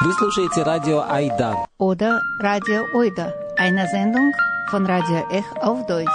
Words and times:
Вы 0.00 0.12
слушаете 0.12 0.62
радио 0.62 1.02
Айда. 1.08 1.56
Oder 1.78 2.20
Radio 2.40 2.84
Oida, 2.94 3.34
eine 3.56 3.84
Sendung 3.88 4.32
von 4.70 4.86
Radio 4.86 5.26
Ech 5.28 5.44
auf 5.60 5.86
Deutsch. 5.86 6.06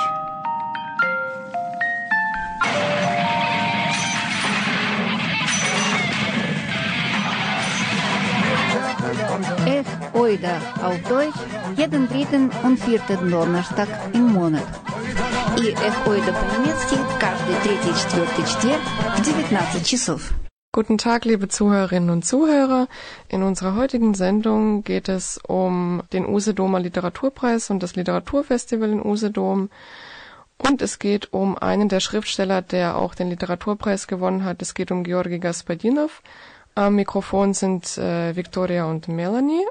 Ech 9.65 9.85
Oida 10.13 10.61
auf 10.81 11.01
Deutsch 11.09 11.35
jeden 11.75 12.07
dritten 12.07 12.51
und 12.63 12.79
vierten 12.79 13.29
Donnerstag 13.29 13.89
im 14.13 14.31
Monat. 14.31 14.63
И 15.57 15.71
Эх 15.71 16.07
Ойда 16.07 16.31
по-немецки 16.31 16.95
каждый 17.19 17.55
третий 17.63 17.93
четвертый 17.99 18.45
четверг 18.45 18.81
в 19.17 19.21
19 19.21 19.85
часов. 19.85 20.21
Guten 20.75 20.97
Tag, 20.97 21.25
liebe 21.25 21.49
Zuhörerinnen 21.49 22.09
und 22.09 22.25
Zuhörer. 22.25 22.87
In 23.29 23.43
unserer 23.43 23.75
heutigen 23.75 24.15
Sendung 24.15 24.83
geht 24.83 25.07
es 25.07 25.37
um 25.37 26.01
den 26.13 26.25
Usedomer 26.25 26.79
Literaturpreis 26.79 27.69
und 27.69 27.83
das 27.83 27.95
Literaturfestival 27.95 28.89
in 28.89 29.05
Usedom. 29.05 29.69
Und 30.57 30.81
es 30.81 30.97
geht 30.97 31.31
um 31.31 31.59
einen 31.59 31.89
der 31.89 31.99
Schriftsteller, 31.99 32.63
der 32.63 32.97
auch 32.97 33.13
den 33.13 33.29
Literaturpreis 33.29 34.07
gewonnen 34.07 34.45
hat. 34.45 34.63
Es 34.63 34.73
geht 34.73 34.89
um 34.89 35.03
Georgi 35.03 35.37
Gaspadinov. 35.37 36.23
Am 36.73 36.95
Mikrofon 36.95 37.53
sind 37.53 37.95
äh, 37.99 38.35
Victoria 38.35 38.85
und 38.85 39.07
Melanie. 39.07 39.63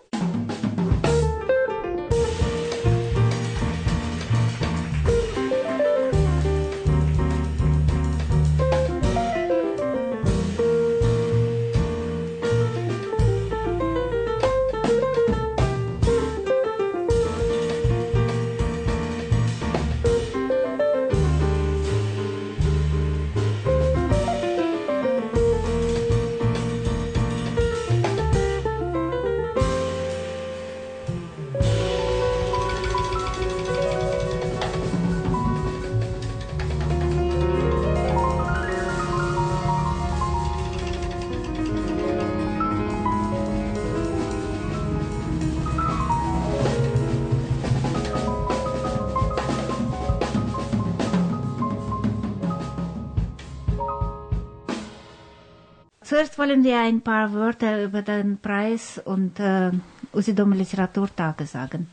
Zuerst 56.13 56.37
wollen 56.37 56.63
wir 56.63 56.79
ein 56.79 57.01
paar 57.01 57.33
Wörter 57.33 57.83
über 57.83 58.03
den 58.03 58.37
Preis 58.37 59.01
und 59.03 59.41
äh, 59.41 59.71
Usedom 60.13 60.53
Literaturtage 60.53 61.47
sagen. 61.47 61.89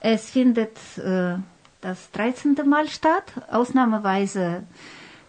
Es 0.00 0.30
findet 0.30 0.76
äh, 0.98 1.36
das 1.80 2.10
13. 2.10 2.56
Mal 2.66 2.88
statt, 2.88 3.32
ausnahmeweise 3.48 4.64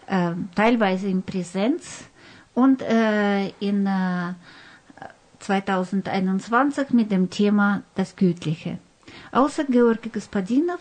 äh, 0.08 0.32
teilweise 0.56 1.06
in 1.06 1.22
Präsenz 1.22 2.06
und 2.54 2.82
äh, 2.82 3.50
in 3.60 3.86
äh, 3.86 4.34
2021 5.38 6.90
mit 6.90 7.12
dem 7.12 7.30
Thema 7.30 7.84
Das 7.94 8.16
Gütliche. 8.16 8.78
Außer 9.30 9.62
Georgi 9.62 10.08
Gospodinov 10.08 10.80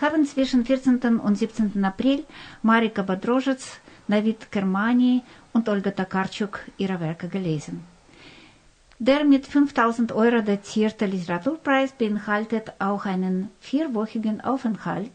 haben 0.00 0.24
zwischen 0.26 0.64
14. 0.64 1.20
und 1.20 1.38
17. 1.38 1.84
April 1.84 2.24
Marika 2.62 3.02
Badrojic, 3.02 3.60
David 4.12 4.52
Kermani 4.52 5.22
und 5.54 5.68
Olga 5.70 5.90
Tokarczuk 5.90 6.60
ihre 6.76 7.00
Werke 7.00 7.28
gelesen. 7.28 7.76
Der 8.98 9.24
mit 9.24 9.46
5000 9.46 10.12
Euro 10.12 10.42
datierte 10.42 11.06
Literaturpreis 11.06 11.92
beinhaltet 11.92 12.72
auch 12.78 13.06
einen 13.06 13.48
vierwöchigen 13.60 14.42
Aufenthalt 14.42 15.10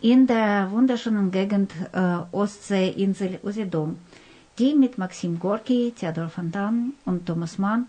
in 0.00 0.28
der 0.28 0.70
wunderschönen 0.70 1.32
Gegend 1.32 1.72
äh, 1.92 2.18
Ostseeinsel 2.30 3.40
Usedom, 3.42 3.96
die 4.58 4.74
mit 4.76 4.96
Maxim 4.96 5.40
Gorki, 5.40 5.92
Theodor 5.98 6.28
Fontan 6.28 6.92
und 7.04 7.26
Thomas 7.26 7.58
Mann 7.58 7.86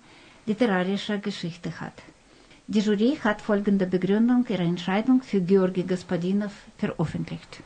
literarische 0.47 1.19
Geschichte 1.19 1.80
hat. 1.80 1.97
Die 2.66 2.80
Jury 2.80 3.19
hat 3.24 3.41
folgende 3.41 3.85
Begründung 3.85 4.44
ihrer 4.50 4.64
Entscheidung 4.74 5.22
für 5.22 5.40
Georgi 5.41 5.84
Gospodinov 5.84 6.53
veröffentlicht. 6.80 7.62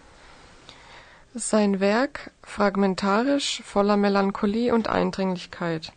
Sein 1.41 1.79
Werk, 1.79 2.31
fragmentarisch, 2.43 3.63
voller 3.63 3.95
Melancholie 3.95 4.73
und 4.73 4.89
Eindringlichkeit, 4.89 5.93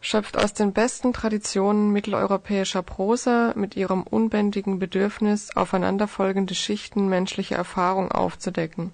schöpft 0.00 0.36
aus 0.36 0.54
den 0.54 0.72
besten 0.72 1.12
Traditionen 1.12 1.90
mitteleuropäischer 1.90 2.82
Prosa 2.82 3.54
mit 3.56 3.74
ihrem 3.74 4.04
unbändigen 4.04 4.78
Bedürfnis, 4.78 5.56
aufeinanderfolgende 5.56 6.54
Schichten 6.54 7.08
menschlicher 7.08 7.56
Erfahrung 7.56 8.12
aufzudecken. 8.12 8.92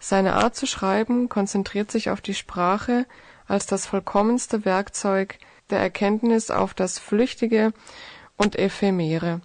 Seine 0.00 0.34
Art 0.34 0.56
zu 0.56 0.66
schreiben 0.66 1.28
konzentriert 1.28 1.92
sich 1.92 2.10
auf 2.10 2.20
die 2.20 2.34
Sprache 2.34 3.06
als 3.46 3.66
das 3.66 3.86
vollkommenste 3.86 4.64
Werkzeug 4.64 5.38
der 5.70 5.78
Erkenntnis 5.78 6.50
auf 6.50 6.74
das 6.74 6.98
Flüchtige 6.98 7.72
und 8.36 8.58
Ephemere. 8.58 9.40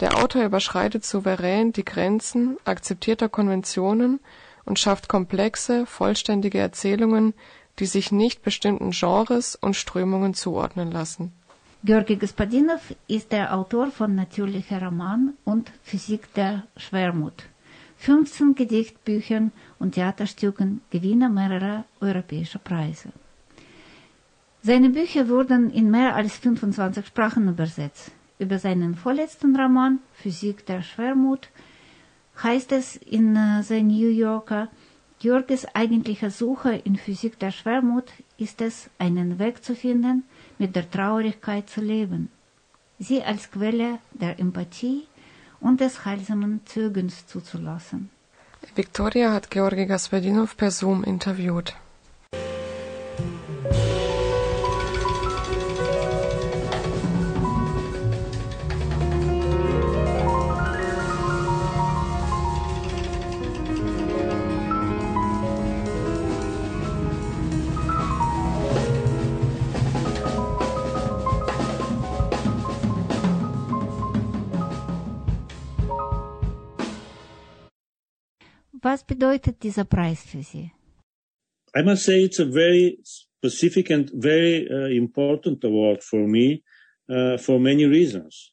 Der 0.00 0.16
Autor 0.16 0.42
überschreitet 0.42 1.04
souverän 1.04 1.74
die 1.74 1.84
Grenzen 1.84 2.56
akzeptierter 2.64 3.28
Konventionen 3.28 4.20
und 4.64 4.78
schafft 4.78 5.08
komplexe, 5.08 5.86
vollständige 5.86 6.58
Erzählungen, 6.58 7.34
die 7.78 7.86
sich 7.86 8.12
nicht 8.12 8.42
bestimmten 8.42 8.90
Genres 8.90 9.56
und 9.56 9.74
Strömungen 9.74 10.34
zuordnen 10.34 10.90
lassen. 10.90 11.32
Georgi 11.84 12.16
Gospodinov 12.16 12.94
ist 13.08 13.30
der 13.32 13.54
Autor 13.54 13.90
von 13.90 14.14
Natürlicher 14.14 14.80
Roman 14.80 15.34
und 15.44 15.70
Physik 15.82 16.32
der 16.34 16.62
Schwermut, 16.78 17.44
15 17.98 18.54
Gedichtbüchern 18.54 19.52
und 19.78 19.92
Theaterstücken, 19.92 20.80
Gewinner 20.90 21.28
mehrerer 21.28 21.84
europäischer 22.00 22.58
Preise. 22.58 23.10
Seine 24.62 24.88
Bücher 24.88 25.28
wurden 25.28 25.70
in 25.70 25.90
mehr 25.90 26.14
als 26.14 26.38
25 26.38 27.06
Sprachen 27.06 27.48
übersetzt. 27.48 28.12
Über 28.38 28.58
seinen 28.58 28.94
vorletzten 28.94 29.54
Roman 29.54 29.98
Physik 30.14 30.64
der 30.64 30.80
Schwermut 30.80 31.50
heißt 32.42 32.72
es 32.72 32.96
in 32.96 33.36
äh, 33.36 33.62
The 33.62 33.82
New 33.82 34.08
Yorker, 34.08 34.68
Georgis 35.20 35.66
eigentlicher 35.74 36.30
Suche 36.30 36.74
in 36.74 36.96
Physik 36.96 37.38
der 37.38 37.50
Schwermut 37.50 38.10
ist 38.36 38.60
es, 38.60 38.90
einen 38.98 39.38
Weg 39.38 39.64
zu 39.64 39.74
finden, 39.74 40.24
mit 40.58 40.76
der 40.76 40.90
Traurigkeit 40.90 41.70
zu 41.70 41.80
leben, 41.80 42.30
sie 42.98 43.22
als 43.22 43.50
Quelle 43.50 43.98
der 44.12 44.38
Empathie 44.38 45.06
und 45.60 45.80
des 45.80 46.04
heilsamen 46.04 46.60
Zögens 46.66 47.26
zuzulassen. 47.26 48.10
Victoria 48.74 49.32
hat 49.32 49.50
Georgi 49.50 49.86
Gaspadinov 49.86 50.56
per 50.56 50.70
Zoom 50.70 51.04
interviewt. 51.04 51.74
I 81.74 81.82
must 81.82 82.04
say 82.04 82.22
it's 82.22 82.38
a 82.38 82.44
very 82.44 82.98
specific 83.02 83.90
and 83.90 84.10
very 84.14 84.68
uh, 84.70 84.86
important 84.86 85.64
award 85.64 86.02
for 86.02 86.26
me 86.26 86.62
uh, 87.10 87.36
for 87.36 87.58
many 87.58 87.84
reasons. 87.84 88.52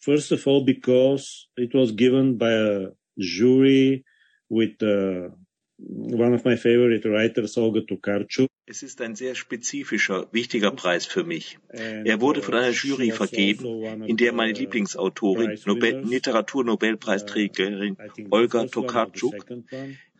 First 0.00 0.32
of 0.32 0.46
all, 0.46 0.64
because 0.64 1.48
it 1.56 1.74
was 1.74 1.92
given 1.92 2.36
by 2.36 2.52
a 2.52 2.88
jury 3.18 4.04
with 4.50 4.82
uh, 4.82 5.30
one 5.78 6.34
of 6.34 6.44
my 6.44 6.56
favorite 6.56 7.04
writers, 7.04 7.56
Olga 7.56 7.80
Tokarczuk. 7.80 8.48
Es 8.66 8.82
ist 8.82 9.00
ein 9.02 9.14
sehr 9.14 9.34
spezifischer, 9.34 10.26
wichtiger 10.32 10.70
Preis 10.70 11.04
für 11.04 11.24
mich. 11.24 11.58
Er 11.68 12.20
wurde 12.20 12.42
von 12.42 12.54
einer 12.54 12.70
Jury 12.70 13.10
vergeben, 13.10 14.04
in 14.06 14.16
der 14.16 14.32
meine 14.32 14.52
Lieblingsautorin, 14.52 15.58
Nobel 15.66 16.02
Literaturnobelpreisträgerin 16.08 17.96
Olga 18.30 18.66
Tokarczuk 18.66 19.46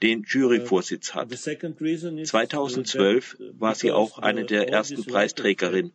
den 0.03 0.25
Juryvorsitz 0.25 1.15
hat. 1.15 1.33
2012 1.33 3.37
war 3.59 3.75
sie 3.75 3.93
auch 3.93 4.19
eine 4.19 4.45
der 4.45 4.69
ersten 4.69 5.05
Preisträgerinnen 5.05 5.93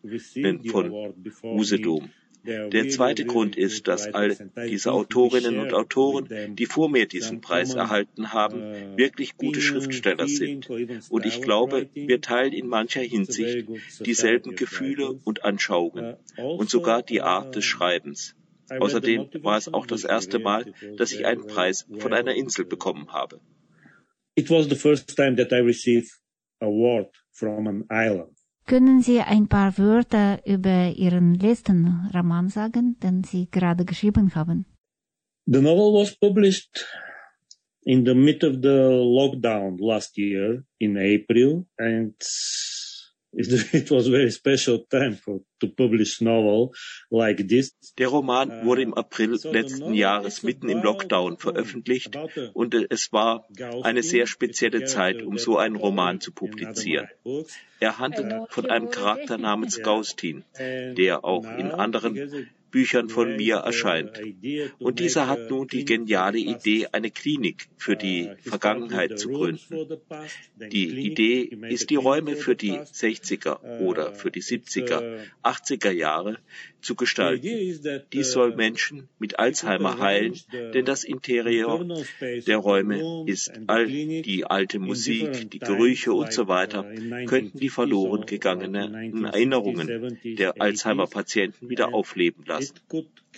von 0.72 1.14
Usedom. 1.44 2.10
Der 2.44 2.90
zweite 2.90 3.26
Grund 3.26 3.58
ist, 3.58 3.88
dass 3.88 4.14
all 4.14 4.36
diese 4.68 4.92
Autorinnen 4.94 5.60
und 5.60 5.74
Autoren, 5.74 6.56
die 6.56 6.66
vor 6.66 6.90
mir 6.90 7.08
diesen 7.08 7.42
Preis 7.42 7.74
erhalten 7.74 8.32
haben, 8.34 8.98
wirklich 8.98 9.36
gute 9.36 9.62
Schriftsteller 9.62 10.28
sind. 10.28 10.70
Und 10.70 11.26
ich 11.26 11.42
glaube, 11.42 11.90
wir 11.94 12.22
teilen 12.22 12.54
in 12.54 12.68
mancher 12.68 13.02
Hinsicht 13.02 13.68
dieselben 14.06 14.56
Gefühle 14.56 15.20
und 15.24 15.44
Anschauungen 15.44 16.16
und 16.38 16.70
sogar 16.70 17.04
die 17.04 17.22
Art 17.22 17.56
des 17.56 17.66
Schreibens. 17.66 18.36
Außerdem 18.70 19.30
war 19.42 19.58
es 19.58 19.74
auch 19.74 19.86
das 19.86 20.04
erste 20.04 20.40
Mal, 20.40 20.74
dass 20.98 21.12
ich 21.12 21.26
einen 21.26 21.48
Preis 21.48 21.88
von 21.98 22.14
einer 22.14 22.36
Insel 22.36 22.66
bekommen 22.66 23.12
habe. 23.12 23.42
It 24.36 24.50
was 24.50 24.70
the 24.70 24.76
first 24.76 25.16
time 25.16 25.36
that 25.36 25.52
I 25.52 25.58
received 25.58 26.12
award 26.62 27.10
from 27.32 27.68
an 27.68 27.86
island. 27.90 28.39
Können 28.70 29.02
Sie 29.02 29.20
ein 29.20 29.48
paar 29.48 29.80
Wörter 29.80 30.46
über 30.46 30.94
Ihren 30.96 31.34
letzten 31.34 32.08
Roman 32.14 32.50
sagen, 32.50 33.00
den 33.00 33.24
Sie 33.24 33.50
gerade 33.50 33.84
geschrieben 33.84 34.36
haben? 34.36 34.68
The 35.48 35.60
novel 35.60 36.00
was 36.00 36.16
published 36.16 36.86
in 37.82 38.06
the 38.06 38.14
mid 38.14 38.44
of 38.44 38.58
the 38.62 38.92
lockdown 38.94 39.80
last 39.80 40.16
year 40.20 40.64
in 40.78 40.98
April 40.98 41.66
and 41.80 42.14
it 43.34 43.92
was 43.92 44.08
a 44.08 44.12
very 44.12 44.32
special 44.32 44.80
time 44.90 45.16
for 45.16 45.42
to 45.60 45.68
publish 45.68 46.22
novel 46.22 46.74
like 47.12 47.48
this. 47.48 47.76
Der 47.98 48.08
Roman 48.08 48.66
wurde 48.66 48.82
im 48.82 48.94
April 48.94 49.38
letzten 49.44 49.94
Jahres 49.94 50.42
mitten 50.42 50.70
im 50.70 50.82
Lockdown 50.82 51.38
veröffentlicht 51.38 52.18
und 52.54 52.74
es 52.90 53.12
war 53.12 53.46
eine 53.84 54.04
sehr 54.04 54.26
spezielle 54.26 54.86
Zeit, 54.86 55.22
um 55.22 55.38
so 55.38 55.58
einen 55.58 55.76
Roman 55.76 56.22
zu 56.22 56.32
publizieren. 56.32 57.08
Er 57.80 58.00
handelt 58.00 58.52
von 58.52 58.70
einem 58.70 58.90
Charakter 58.90 59.38
namens 59.38 59.82
Gaustin, 59.84 60.44
der 60.58 61.24
auch 61.24 61.46
in 61.58 61.72
anderen 61.72 62.50
Büchern 62.72 63.10
von 63.10 63.36
mir 63.36 63.58
erscheint. 63.58 64.20
Und 64.80 65.00
dieser 65.00 65.28
hat 65.28 65.50
nun 65.50 65.68
die 65.68 65.86
geniale 65.86 66.38
Idee, 66.38 66.88
eine 66.92 67.12
Klinik 67.12 67.68
für 67.78 67.96
die 67.96 68.30
Vergangenheit 68.42 69.18
zu 69.20 69.30
gründen. 69.30 69.88
Die 70.72 71.08
Idee 71.08 71.42
ist, 71.70 71.90
die 71.90 71.96
Räume 71.96 72.36
für 72.36 72.56
die 72.56 72.74
60er 72.74 73.80
oder 73.80 74.14
für 74.14 74.32
die 74.32 74.42
70er, 74.42 75.20
80er 75.44 75.92
Jahre 75.92 76.38
zu 76.82 76.96
gestalten. 76.96 78.04
Dies 78.14 78.32
soll 78.32 78.56
Menschen 78.56 79.10
mit 79.20 79.40
Alzheimer 79.40 80.00
heilen, 80.00 80.36
denn 80.52 80.86
das 80.86 81.04
Interieur 81.04 81.86
der 82.22 82.58
Räume 82.58 83.26
ist 83.28 83.52
all 83.68 83.88
die 83.88 84.46
alte 84.46 84.80
Musik, 84.80 85.52
die 85.52 85.60
Gerüche 85.60 86.14
und 86.14 86.32
so 86.32 86.48
weiter, 86.48 86.86
könnten 87.26 87.60
die 87.60 87.70
verloren 87.70 88.26
gegangenen 88.26 89.26
Erinnerungen 89.26 90.20
der 90.24 90.62
Alzheimer-Patienten 90.62 91.70
wieder 91.70 91.94
aufleben 91.94 92.44
lassen. 92.46 92.59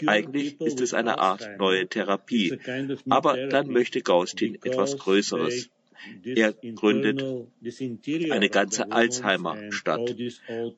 Eigentlich 0.06 0.60
ist 0.62 0.82
es 0.82 0.94
eine 0.94 1.20
Art 1.20 1.58
neue 1.58 1.88
Therapie, 1.88 2.58
aber 3.10 3.48
dann 3.48 3.68
möchte 3.68 4.02
Gaustin 4.02 4.56
etwas 4.56 4.98
Größeres. 4.98 5.70
Er 6.26 6.54
gründet 6.54 7.24
eine 8.32 8.50
ganze 8.50 8.92
Alzheimer-Stadt. 8.92 10.16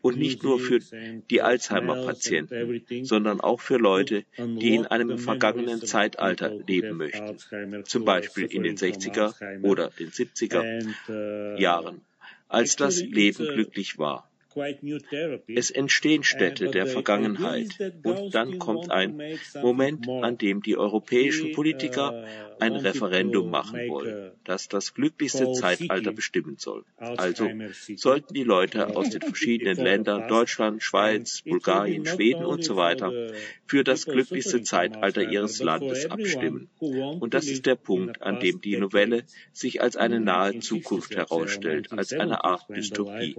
Und 0.01 0.18
nicht 0.18 0.44
nur 0.44 0.60
für 0.60 0.80
die 1.30 1.42
Alzheimer-Patienten, 1.42 3.06
sondern 3.06 3.40
auch 3.40 3.62
für 3.62 3.78
Leute, 3.78 4.25
die 4.38 4.75
in 4.75 4.86
einem 4.86 5.18
vergangenen 5.18 5.81
Zeitalter 5.81 6.54
leben 6.68 6.98
möchten. 6.98 7.38
Zum 7.86 8.06
Beispiel 8.06 8.45
in 8.45 8.63
den 8.63 8.78
60er 8.78 9.62
oder 9.62 9.92
den 9.98 10.10
70er 10.10 11.57
Jahren, 11.57 12.01
als 12.50 12.75
das 12.75 13.00
Leben 13.01 13.48
glücklich 13.48 13.98
war. 13.98 14.30
Es 15.47 15.71
entstehen 15.71 16.23
Städte 16.23 16.69
der 16.69 16.88
Vergangenheit. 16.88 17.69
und 18.03 18.33
dann 18.35 18.59
kommt 18.59 18.91
ein 18.91 19.21
Moment, 19.61 20.07
an 20.07 20.38
dem 20.38 20.61
die 20.61 20.77
europäischen 20.77 21.51
Politiker 21.53 22.23
ein 22.59 22.75
Referendum 22.75 23.50
machen 23.50 23.88
wollen, 23.88 24.31
das 24.44 24.67
das 24.67 24.94
glücklichste 24.94 25.51
Zeitalter 25.53 26.11
bestimmen 26.11 26.57
soll. 26.57 26.83
Also 26.97 27.50
sollten 27.95 28.33
die 28.33 28.44
Leute 28.44 28.95
aus 28.95 29.09
den 29.09 29.21
verschiedenen 29.21 29.77
Ländern, 29.77 30.27
Deutschland, 30.27 30.83
Schweiz, 30.83 31.41
Bulgarien, 31.41 32.05
Schweden 32.05 32.45
und 32.45 32.63
so 32.63 32.75
weiter, 32.75 33.11
für 33.65 33.83
das 33.83 34.05
glücklichste 34.05 34.63
Zeitalter 34.63 35.23
ihres 35.29 35.61
Landes 35.61 36.09
abstimmen. 36.09 36.69
Und 36.79 37.33
das 37.33 37.47
ist 37.47 37.65
der 37.65 37.75
Punkt, 37.75 38.21
an 38.21 38.39
dem 38.39 38.61
die 38.61 38.77
Novelle 38.77 39.23
sich 39.51 39.81
als 39.81 39.97
eine 39.97 40.19
nahe 40.19 40.59
Zukunft 40.59 41.15
herausstellt, 41.15 41.91
als 41.91 42.13
eine 42.13 42.44
Art 42.44 42.65
Dystopie. 42.69 43.35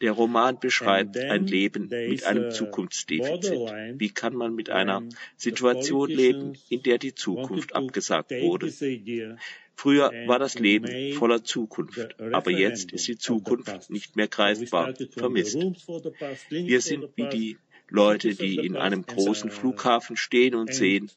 Der 0.00 0.12
Roman 0.12 0.58
beschreibt 0.58 1.16
ein 1.16 1.46
Leben 1.46 1.88
mit 1.88 2.24
einem 2.24 2.50
Zukunftsdefizit. 2.50 3.52
Wie 3.96 4.10
kann 4.10 4.34
man 4.34 4.54
mit 4.54 4.70
einer 4.70 5.02
Situation 5.36 6.08
leben, 6.08 6.54
in 6.68 6.82
der 6.82 6.98
die 6.98 7.14
Zukunft 7.14 7.73
abgesagt 7.74 8.30
wurde? 8.30 8.72
Früher 9.76 10.12
war 10.26 10.38
das 10.38 10.58
Leben 10.58 11.14
voller 11.14 11.42
Zukunft, 11.42 12.20
aber 12.20 12.50
jetzt 12.50 12.92
ist 12.92 13.08
die 13.08 13.18
Zukunft 13.18 13.90
nicht 13.90 14.16
mehr 14.16 14.28
greifbar, 14.28 14.94
vermisst. 15.10 15.58
Wir 16.50 16.80
sind 16.80 17.08
wie 17.16 17.28
die 17.28 17.58
Leute, 17.88 18.34
die 18.34 18.56
in 18.56 18.76
einem 18.76 19.04
großen 19.04 19.50
Flughafen 19.50 20.16
stehen 20.16 20.54
und 20.54 20.72
sehen, 20.72 21.10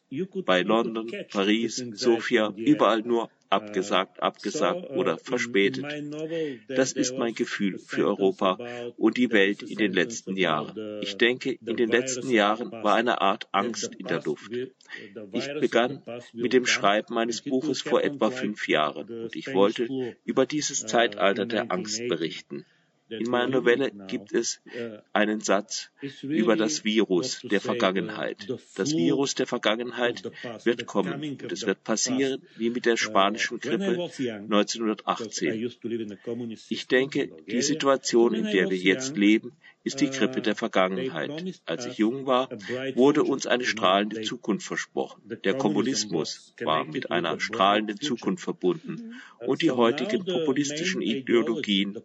bei 0.46 0.64
London, 0.64 1.12
Paris, 1.32 1.84
Sofia, 1.94 2.54
überall 2.56 3.02
nur 3.02 3.30
abgesagt, 3.50 4.22
abgesagt 4.22 4.90
oder 4.90 5.18
verspätet. 5.18 5.86
Das 6.68 6.92
ist 6.92 7.18
mein 7.18 7.34
Gefühl 7.34 7.78
für 7.78 8.08
Europa 8.08 8.58
und 8.98 9.18
die 9.18 9.32
Welt 9.32 9.64
in 9.64 9.78
den 9.78 9.94
letzten 9.94 10.36
Jahren. 10.36 11.02
Ich 11.02 11.18
denke, 11.18 11.58
in 11.66 11.78
den 11.78 11.90
letzten 11.90 12.30
Jahren 12.30 12.72
war 12.72 12.96
eine 12.96 13.22
Art 13.22 13.48
Angst 13.52 13.96
in 13.96 14.08
der 14.08 14.22
Luft. 14.22 14.52
Ich 15.34 15.48
begann 15.60 16.04
mit 16.34 16.54
dem 16.54 16.66
Schreiben 16.66 17.14
meines 17.14 17.42
Buches 17.42 17.82
vor 17.82 18.04
etwa 18.04 18.32
fünf 18.32 18.68
Jahren 18.68 19.24
und 19.24 19.36
ich 19.36 19.54
wollte 19.54 20.16
über 20.26 20.46
dieses 20.46 20.86
Zeitalter 20.86 21.46
der 21.46 21.72
Angst 21.72 22.08
berichten. 22.08 22.66
In 23.10 23.30
meiner 23.30 23.48
Novelle 23.48 23.92
gibt 24.08 24.34
es 24.34 24.62
einen 25.14 25.42
Satz 25.42 25.90
über 26.24 26.56
das 26.56 26.84
Virus 26.84 27.42
der 27.44 27.62
Vergangenheit. 27.62 28.48
Das 28.76 28.92
Virus 28.92 29.36
der 29.36 29.48
Vergangenheit 29.48 30.24
wird 30.64 30.86
kommen 30.86 31.38
und 31.42 31.52
es 31.52 31.66
wird 31.66 31.84
passieren 31.84 32.42
wie 32.58 32.70
mit 32.70 32.86
der 32.86 32.98
spanischen 32.98 33.60
Grippe 33.60 34.10
1918. 34.18 35.72
Ich 36.70 36.88
denke, 36.88 37.32
die 37.50 37.62
Situation, 37.62 38.34
in 38.34 38.46
der 38.46 38.70
wir 38.70 38.78
jetzt 38.78 39.16
leben, 39.16 39.58
ist 39.88 40.02
die 40.02 40.10
Grippe 40.10 40.42
der 40.42 40.56
Vergangenheit. 40.56 41.44
Als 41.66 41.86
ich 41.86 41.98
jung 41.98 42.26
war, 42.26 42.50
wurde 42.96 43.24
uns 43.24 43.48
eine 43.48 43.64
strahlende 43.64 44.22
Zukunft 44.22 44.68
versprochen. 44.68 45.22
Der 45.44 45.56
Kommunismus 45.56 46.54
war 46.62 46.86
mit 46.86 47.10
einer 47.10 47.40
strahlenden 47.40 48.00
Zukunft 48.00 48.44
verbunden 48.44 49.16
und 49.46 49.62
die 49.62 49.72
heutigen 49.72 50.26
populistischen 50.26 51.02
Ideologien 51.02 51.98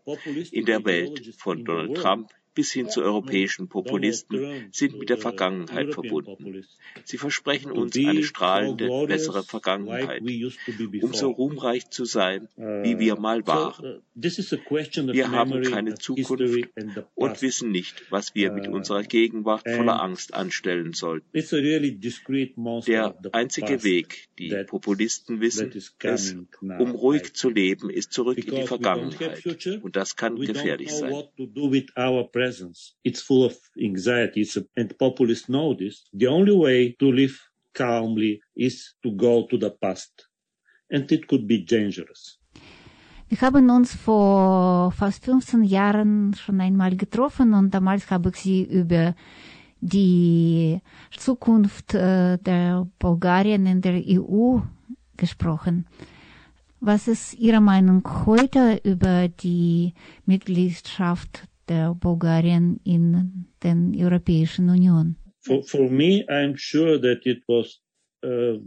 in 0.51 0.65
der 0.65 0.85
Welt 0.85 1.35
von 1.39 1.65
Donald 1.65 1.97
Trump 1.97 2.31
bis 2.55 2.73
hin 2.73 2.89
zu 2.89 3.03
europäischen 3.03 3.69
Populisten 3.69 4.69
sind 4.73 4.99
mit 4.99 5.09
der 5.09 5.19
Vergangenheit 5.19 5.93
verbunden. 5.93 6.65
Sie 7.05 7.19
versprechen 7.19 7.73
uns 7.73 7.97
eine 7.97 8.23
strahlende, 8.23 8.89
bessere 9.07 9.43
Vergangenheit, 9.43 10.23
um 11.03 11.15
so 11.15 11.31
ruhmreich 11.31 11.89
zu 11.91 12.05
sein, 12.05 12.49
wie 12.57 12.99
wir 12.99 13.17
mal 13.19 13.47
waren. 13.47 14.03
Wir 14.15 15.31
haben 15.31 15.63
keine 15.63 15.95
Zukunft 15.95 16.31
und 17.15 17.43
wissen 17.43 17.71
nicht, 17.71 18.11
was 18.11 18.35
wir 18.35 18.53
mit 18.53 18.69
unserer 18.69 19.03
Gegenwart 19.03 19.69
voller 19.69 20.03
Angst 20.03 20.35
anstellen 20.35 20.93
sollten. 20.93 21.27
Der 22.87 23.15
einzige 23.33 23.85
Weg, 23.85 24.29
die 24.39 24.65
Populisten 24.67 25.41
wissen, 25.41 25.73
es, 26.03 26.37
um 26.61 26.91
ruhig 26.91 27.33
zu 27.35 27.51
leben, 27.51 27.91
ist 27.91 28.13
zurück 28.13 28.39
in 28.39 28.55
die 28.55 28.67
Vergangenheit. 28.67 29.43
Und 29.83 29.97
das 29.97 30.17
kann 30.17 30.37
gefährlich 30.37 30.93
sein 30.93 31.13
presence. 32.43 32.95
It's 33.05 33.23
full 33.23 33.45
of 33.45 33.57
anxiety. 33.77 34.41
It's 34.41 34.57
a, 34.57 34.65
and 34.77 34.89
populists 34.99 35.49
know 35.49 35.75
this. 35.75 35.95
The 36.13 36.29
only 36.37 36.55
way 36.65 36.97
to 36.99 37.07
live 37.21 37.37
calmly 37.75 38.41
is 38.57 38.95
to 39.03 39.11
go 39.13 39.47
to 39.51 39.57
the 39.59 39.71
past. 39.71 40.13
And 40.91 41.11
it 41.11 41.27
could 41.29 41.47
be 41.47 41.59
dangerous. 41.77 42.39
Wir 43.29 43.41
haben 43.41 43.71
uns 43.71 43.95
vor 43.95 44.93
fast 44.93 45.25
15 45.25 45.65
Jahren 45.65 46.35
schon 46.35 46.61
einmal 46.61 46.97
getroffen 46.97 47.55
und 47.55 47.73
damals 47.73 48.11
habe 48.11 48.29
ich 48.29 48.37
Sie 48.37 48.63
über 48.63 49.15
die 49.81 50.81
Zukunft 51.17 51.95
äh, 51.95 52.37
der 52.37 52.87
Bulgarien 52.99 53.65
in 53.67 53.81
der 53.81 54.03
EU 54.07 54.61
gesprochen. 55.17 55.87
Was 56.81 57.09
ist 57.09 57.35
Ihre 57.39 57.63
Meinung 57.63 58.03
heute 58.27 58.81
über 58.85 59.29
die 59.29 59.95
Mitgliedschaft 60.27 61.49
der 61.69 61.95
Bulgarien 61.95 62.81
in 62.85 63.47
den 63.63 63.95
Europäischen 63.97 64.69
Union? 64.69 65.17
For, 65.41 65.63
for 65.65 65.91
me, 65.91 66.25
I'm 66.29 66.57
sure 66.57 67.01
that 67.01 67.27
it 67.27 67.43
was 67.49 67.81
uh, 68.25 68.59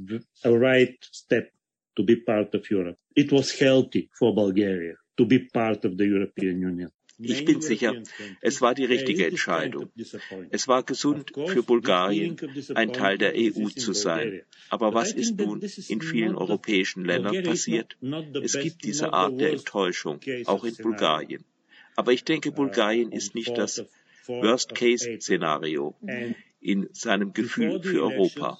a 0.44 0.52
right 0.52 0.98
step 1.12 1.52
to 1.96 2.04
be 2.04 2.16
part 2.18 2.54
of 2.54 2.70
Europe. 2.70 2.98
It 3.16 3.32
was 3.32 3.52
healthy 3.60 4.10
for 4.14 4.34
Bulgaria 4.34 4.96
to 5.18 5.26
be 5.26 5.40
part 5.40 5.86
of 5.86 5.98
the 5.98 6.06
European 6.06 6.62
Union. 6.62 6.92
Ich 7.18 7.46
bin 7.46 7.62
sicher, 7.62 7.96
es 8.42 8.62
war 8.62 8.76
die 8.76 8.84
richtige 8.84 9.26
Entscheidung. 9.26 9.90
Es 10.50 10.68
war 10.68 10.84
gesund 10.84 11.32
für 11.48 11.64
Bulgarien, 11.64 12.36
ein 12.74 12.92
Teil 12.92 13.18
der 13.18 13.34
EU 13.36 13.70
zu 13.70 13.94
sein. 13.94 14.42
Aber 14.70 14.94
was 14.94 15.14
ist 15.14 15.38
nun 15.38 15.62
in 15.88 16.02
vielen 16.02 16.36
europäischen 16.36 17.06
Ländern 17.06 17.42
passiert? 17.44 17.96
Es 18.44 18.60
gibt 18.60 18.84
diese 18.84 19.14
Art 19.14 19.40
der 19.40 19.52
Enttäuschung, 19.52 20.20
auch 20.46 20.66
in 20.66 20.76
Bulgarien. 20.76 21.46
Aber 21.96 22.12
ich 22.12 22.24
denke, 22.24 22.52
Bulgarien 22.52 23.12
ist 23.12 23.36
nicht 23.36 23.58
das 23.58 23.86
Worst-Case-Szenario 24.28 25.96
in 26.60 26.90
seinem 26.94 27.34
Gefühl 27.34 27.82
für 27.82 28.04
Europa. 28.04 28.58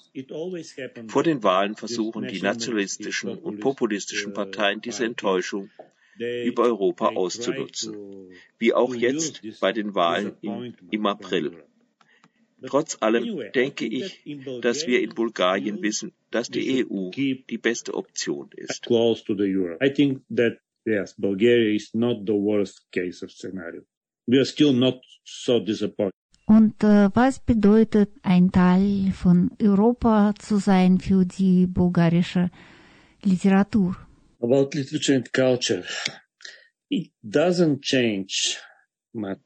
Vor 1.08 1.22
den 1.22 1.42
Wahlen 1.42 1.74
versuchen 1.76 2.28
die 2.28 2.40
nationalistischen 2.40 3.36
und 3.36 3.60
populistischen 3.60 4.32
Parteien 4.32 4.80
diese 4.80 5.04
Enttäuschung 5.04 5.70
über 6.18 6.64
Europa 6.64 7.08
auszunutzen, 7.08 8.30
wie 8.58 8.72
auch 8.72 8.94
jetzt 8.94 9.42
bei 9.60 9.72
den 9.72 9.94
Wahlen 9.94 10.36
im, 10.40 10.74
im 10.90 11.06
April. 11.06 11.64
Trotz 12.64 12.96
allem 13.00 13.52
denke 13.54 13.86
ich, 13.86 14.24
dass 14.62 14.86
wir 14.86 15.02
in 15.02 15.10
Bulgarien 15.10 15.82
wissen, 15.82 16.12
dass 16.30 16.48
die 16.48 16.86
EU 16.86 17.10
die 17.10 17.58
beste 17.58 17.94
Option 17.94 18.50
ist. 18.56 18.86
Yes, 20.86 21.14
Bulgaria 21.18 21.74
is 21.74 21.90
not 21.94 22.26
the 22.26 22.34
worst 22.34 22.86
case 22.92 23.24
of 23.24 23.32
scenario. 23.32 23.82
We 24.26 24.38
are 24.38 24.44
still 24.44 24.72
not 24.72 25.00
so 25.24 25.58
disappointed. 25.58 26.12
Und 26.46 26.84
äh, 26.84 27.10
was 27.12 27.40
bedeutet 27.40 28.10
ein 28.22 28.52
Teil 28.52 29.10
von 29.12 29.50
Europa 29.60 30.32
zu 30.38 30.58
sein 30.58 31.00
für 31.00 31.24
die 31.24 31.66
bulgarische 31.66 32.50
Literatur? 33.24 33.96
About 34.40 34.70
literature 34.74 35.16
and 35.16 35.32
culture. 35.32 35.84
It 36.88 37.10
doesn't 37.24 37.80
change 37.80 38.58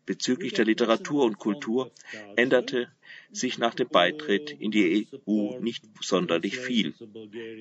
Bezüglich 0.04 0.52
der 0.54 0.64
Literatur 0.64 1.24
und 1.24 1.38
Kultur 1.38 1.92
änderte 2.36 2.88
sich 3.32 3.58
nach 3.58 3.74
dem 3.74 3.88
Beitritt 3.88 4.50
in 4.50 4.70
die 4.70 5.06
EU 5.26 5.58
nicht 5.60 5.84
sonderlich 6.00 6.58
viel. 6.58 6.94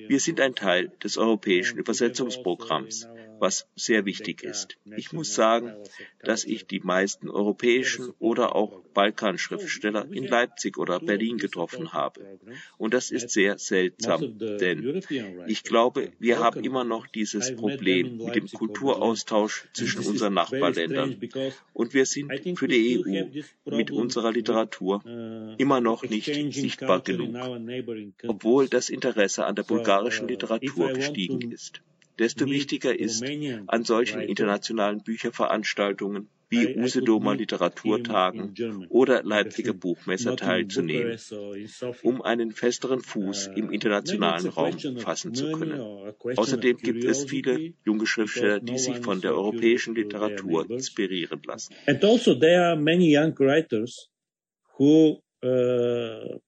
Wir 0.08 0.20
sind 0.20 0.40
ein 0.40 0.54
Teil 0.54 0.92
des 1.02 1.16
europäischen 1.16 1.78
Übersetzungsprogramms, 1.78 3.06
was 3.38 3.66
sehr 3.76 4.04
wichtig 4.04 4.42
ist. 4.42 4.76
Ich 4.96 5.12
muss 5.12 5.34
sagen, 5.34 5.74
dass 6.22 6.44
ich 6.44 6.66
die 6.66 6.80
meisten 6.80 7.30
europäischen 7.30 8.10
oder 8.18 8.54
auch 8.54 8.82
Balkanschriftsteller 8.94 10.06
in 10.10 10.26
Leipzig 10.26 10.78
oder 10.78 11.00
Berlin 11.00 11.38
getroffen 11.38 11.92
habe. 11.92 12.38
Und 12.78 12.94
das 12.94 13.10
ist 13.10 13.30
sehr 13.30 13.58
seltsam, 13.58 14.38
denn 14.38 15.02
ich 15.46 15.62
glaube, 15.62 16.12
wir 16.18 16.38
haben 16.38 16.64
immer 16.64 16.84
noch 16.84 17.06
dieses 17.06 17.54
Problem 17.56 18.18
mit 18.18 18.34
dem 18.34 18.48
Kulturaustausch 18.48 19.66
zwischen 19.72 20.04
unseren 20.04 20.34
Nachbarländern. 20.34 21.16
Und 21.72 21.94
wir 21.94 22.06
sind 22.06 22.58
für 22.58 22.68
die 22.68 22.98
EU 22.98 23.24
mit 23.76 23.90
unserer 23.90 24.32
Literatur 24.32 25.02
immer 25.58 25.80
noch 25.80 26.02
nicht 26.02 26.34
sichtbar 26.54 27.00
genug, 27.00 27.36
obwohl 28.26 28.68
das 28.68 28.90
Interesse 28.90 29.46
an 29.46 29.54
der 29.54 29.62
bulgarischen 29.62 30.28
Literatur 30.28 30.92
gestiegen 30.92 31.52
ist. 31.52 31.80
Desto 32.18 32.44
wichtiger 32.46 32.98
ist, 32.98 33.24
an 33.66 33.84
solchen 33.84 34.20
internationalen 34.20 35.02
Bücherveranstaltungen 35.02 36.28
wie 36.50 36.76
Usedomer 36.76 37.36
Literaturtagen 37.36 38.86
oder 38.88 39.22
Leipziger 39.22 39.72
Buchmesse 39.72 40.34
teilzunehmen, 40.36 41.16
um 42.02 42.22
einen 42.22 42.50
festeren 42.50 43.00
Fuß 43.00 43.50
im 43.54 43.70
internationalen 43.70 44.48
Raum 44.48 44.76
fassen 44.98 45.34
zu 45.34 45.52
können. 45.52 45.80
Außerdem 46.36 46.76
gibt 46.78 47.04
es 47.04 47.24
viele 47.24 47.72
junge 47.84 48.06
Schriftsteller, 48.06 48.60
die 48.60 48.78
sich 48.78 48.98
von 48.98 49.20
der 49.20 49.32
europäischen 49.32 49.94
Literatur 49.94 50.68
inspirieren 50.68 51.40
lassen. 51.46 51.74
And 51.86 52.04
also 52.04 52.34
there 52.34 52.64
are 52.66 52.76
many 52.76 53.16
young 53.16 53.32
writers 53.38 54.10
who 54.76 55.22
uh, 55.44 56.38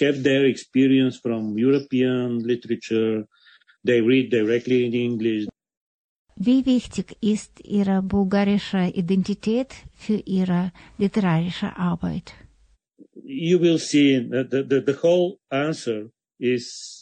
have 0.00 0.22
their 0.22 0.46
experience 0.46 1.18
from 1.18 1.58
European 1.58 2.40
literature. 2.40 3.26
They 3.84 4.00
read 4.00 4.30
directly 4.30 4.86
in 4.86 4.94
English. 4.94 5.51
Wie 6.36 6.64
wichtig 6.66 7.16
ist 7.20 7.60
Ihre 7.64 8.02
bulgarische 8.02 8.90
Identität 8.94 9.74
für 9.94 10.20
Ihre 10.24 10.72
literarische 10.98 11.76
Arbeit? 11.76 12.32
You 13.24 13.60
will 13.60 13.78
see 13.78 14.18
the, 14.18 14.64
the, 14.68 14.82
the 14.84 14.96
whole 15.02 15.38
answer 15.50 16.10
is 16.38 17.01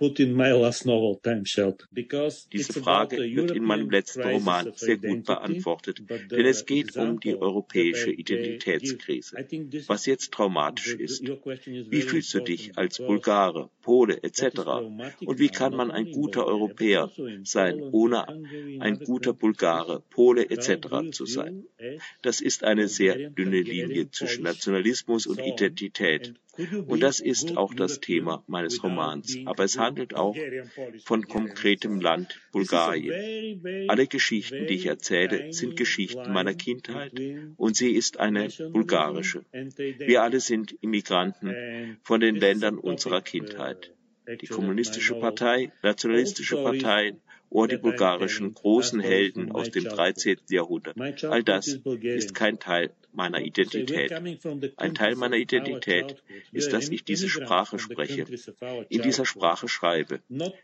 Diese 0.00 0.32
Frage 2.72 3.16
wird 3.16 3.50
in 3.52 3.62
meinem 3.62 3.90
letzten 3.90 4.22
Roman 4.22 4.72
sehr 4.74 4.96
gut 4.96 5.24
beantwortet, 5.24 6.02
denn 6.32 6.46
es 6.46 6.66
geht 6.66 6.96
um 6.96 7.20
die 7.20 7.36
europäische 7.36 8.10
Identitätskrise, 8.10 9.36
was 9.86 10.06
jetzt 10.06 10.32
traumatisch 10.32 10.94
ist. 10.94 11.22
Wie 11.22 12.02
fühlst 12.02 12.34
du 12.34 12.40
dich 12.40 12.76
als 12.76 12.98
Bulgare, 12.98 13.70
Pole 13.82 14.20
etc. 14.20 14.58
Und 15.24 15.38
wie 15.38 15.48
kann 15.48 15.76
man 15.76 15.92
ein 15.92 16.10
guter 16.10 16.44
Europäer 16.46 17.12
sein, 17.44 17.80
ohne 17.80 18.26
ein 18.80 18.98
guter 18.98 19.32
Bulgare, 19.32 20.02
Pole 20.10 20.50
etc. 20.50 21.12
zu 21.12 21.24
sein? 21.24 21.66
Das 22.20 22.40
ist 22.40 22.64
eine 22.64 22.88
sehr 22.88 23.30
dünne 23.30 23.60
Linie 23.60 24.10
zwischen 24.10 24.42
Nationalismus 24.42 25.28
und 25.28 25.38
Identität. 25.38 26.34
Und 26.86 27.02
das 27.02 27.20
ist 27.20 27.56
auch 27.56 27.74
das 27.74 28.00
Thema 28.00 28.44
meines 28.46 28.82
Romans. 28.82 29.36
Aber 29.44 29.64
es 29.64 29.78
handelt 29.78 30.14
auch 30.14 30.36
von 31.04 31.26
konkretem 31.26 32.00
Land, 32.00 32.40
Bulgarien. 32.52 33.62
Alle 33.88 34.06
Geschichten, 34.06 34.66
die 34.66 34.74
ich 34.74 34.86
erzähle, 34.86 35.52
sind 35.52 35.76
Geschichten 35.76 36.32
meiner 36.32 36.54
Kindheit 36.54 37.12
und 37.56 37.76
sie 37.76 37.92
ist 37.92 38.20
eine 38.20 38.48
bulgarische. 38.72 39.44
Wir 39.98 40.22
alle 40.22 40.40
sind 40.40 40.76
Immigranten 40.80 41.98
von 42.02 42.20
den 42.20 42.36
Ländern 42.36 42.78
unserer 42.78 43.20
Kindheit. 43.20 43.92
Die 44.40 44.46
kommunistische 44.46 45.14
Partei, 45.16 45.70
nationalistische 45.82 46.56
Parteien 46.56 47.20
oder 47.50 47.76
die 47.76 47.82
bulgarischen 47.82 48.54
großen 48.54 49.00
Helden 49.00 49.52
aus 49.52 49.70
dem 49.70 49.84
13. 49.84 50.38
Jahrhundert. 50.48 50.96
All 51.24 51.42
das 51.42 51.78
ist 52.00 52.34
kein 52.34 52.58
Teil 52.58 52.90
meiner 53.14 53.40
Identität. 53.40 54.12
Ein 54.76 54.94
Teil 54.94 55.16
meiner 55.16 55.36
Identität 55.36 56.22
ist, 56.52 56.72
dass 56.72 56.88
ich 56.88 57.04
diese 57.04 57.28
Sprache 57.28 57.78
spreche, 57.78 58.26
in 58.88 59.02
dieser 59.02 59.26
Sprache 59.26 59.68
schreibe. 59.68 60.20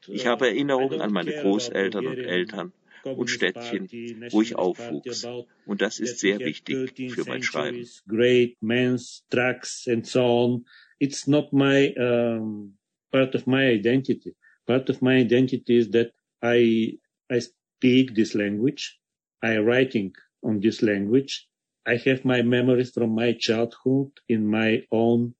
Ich 0.09 0.27
habe 0.27 0.49
Erinnerungen 0.49 1.01
an 1.01 1.13
meine 1.13 1.33
Großeltern 1.33 2.07
und 2.07 2.19
Eltern 2.19 2.73
und 3.05 3.29
Städtchen, 3.29 3.89
wo 4.31 4.43
ich 4.43 4.57
aufwuchs. 4.57 5.27
Und 5.67 5.81
das 5.83 6.01
ist 6.01 6.19
sehr 6.21 6.39
wichtig 6.41 7.11
für 7.11 7.25
mein 7.27 7.43
Schreiben. 7.43 7.87
Great 8.07 8.57
men's 8.61 9.25
trucks 9.31 9.89
and 9.89 10.07
so 10.07 10.21
on. 10.21 10.67
It's 10.99 11.27
not 11.27 11.53
my 11.53 11.95
um, 11.97 12.77
part 13.11 13.35
of 13.35 13.47
my 13.47 13.73
identity. 13.73 14.37
Part 14.67 14.91
of 14.91 15.01
my 15.01 15.21
identity 15.21 15.79
is 15.79 15.91
that 15.93 16.13
I 16.43 16.99
I 17.31 17.41
speak 17.41 18.15
this 18.15 18.35
language. 18.35 19.01
I 19.43 19.59
writing 19.59 20.15
on 20.43 20.61
this 20.61 20.83
language. 20.83 21.49
I 21.87 21.97
have 22.07 22.25
my 22.25 22.43
memories 22.43 22.91
from 22.91 23.15
my 23.15 23.35
childhood 23.39 24.11
in 24.29 24.47
my 24.47 24.83
own 24.93 25.35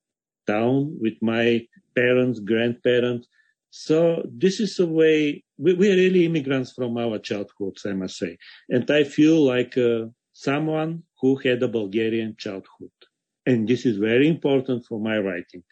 town 0.47 0.97
with 0.99 1.13
my 1.21 1.67
parents, 1.95 2.39
grandparents. 2.39 3.27
So 3.69 4.23
this 4.29 4.59
is 4.59 4.79
a 4.79 4.87
way 4.87 5.43
we, 5.57 5.73
we 5.75 5.91
are 5.91 5.95
really 5.95 6.25
immigrants 6.25 6.71
from 6.71 6.97
our 6.97 7.19
childhoods, 7.19 7.85
I 7.85 7.93
must 7.93 8.17
say. 8.17 8.37
And 8.69 8.89
I 8.89 9.03
feel 9.03 9.45
like 9.45 9.77
uh, 9.77 10.07
someone 10.33 11.03
who 11.21 11.37
had 11.37 11.61
a 11.63 11.67
Bulgarian 11.67 12.35
childhood. 12.37 12.91
And 13.45 13.67
this 13.67 13.85
is 13.85 13.97
very 13.97 14.27
important 14.27 14.85
for 14.85 14.99
my 14.99 15.19
writing. 15.19 15.63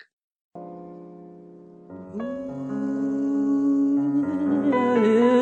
Mm-hmm. 5.01 5.38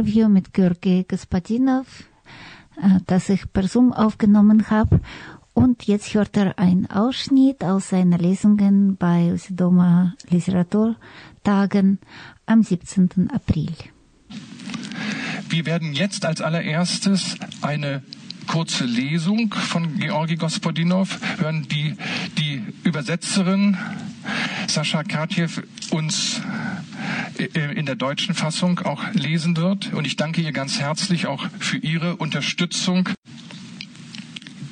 Interview 0.00 0.30
mit 0.30 0.54
Georgi 0.54 1.04
Gaspadinov, 1.06 2.04
äh, 2.80 3.00
das 3.06 3.28
ich 3.28 3.52
per 3.52 3.68
Zoom 3.68 3.92
aufgenommen 3.92 4.70
habe. 4.70 5.00
Und 5.52 5.82
jetzt 5.86 6.14
hört 6.14 6.38
er 6.38 6.58
einen 6.58 6.90
Ausschnitt 6.90 7.62
aus 7.62 7.90
seiner 7.90 8.16
Lesungen 8.16 8.96
bei 8.96 9.30
Usidoma 9.30 10.14
Literaturtagen 10.30 11.98
am 12.46 12.62
17. 12.62 13.28
April. 13.30 13.74
Wir 15.50 15.66
werden 15.66 15.92
jetzt 15.92 16.24
als 16.24 16.40
allererstes 16.40 17.36
eine 17.60 18.02
kurze 18.49 18.85
Lesung 18.85 19.53
von 19.53 19.97
Georgi 19.99 20.35
Gospodinov 20.35 21.19
hören, 21.37 21.67
die 21.67 21.95
die 22.37 22.61
Übersetzerin 22.83 23.77
Sascha 24.67 25.03
Katjew 25.03 25.49
uns 25.91 26.41
äh, 27.37 27.73
in 27.73 27.85
der 27.85 27.95
deutschen 27.95 28.35
Fassung 28.35 28.79
auch 28.79 29.03
lesen 29.13 29.57
wird. 29.57 29.93
Und 29.93 30.05
ich 30.05 30.15
danke 30.15 30.41
ihr 30.41 30.51
ganz 30.51 30.79
herzlich 30.79 31.27
auch 31.27 31.45
für 31.59 31.77
ihre 31.77 32.15
Unterstützung. 32.17 33.09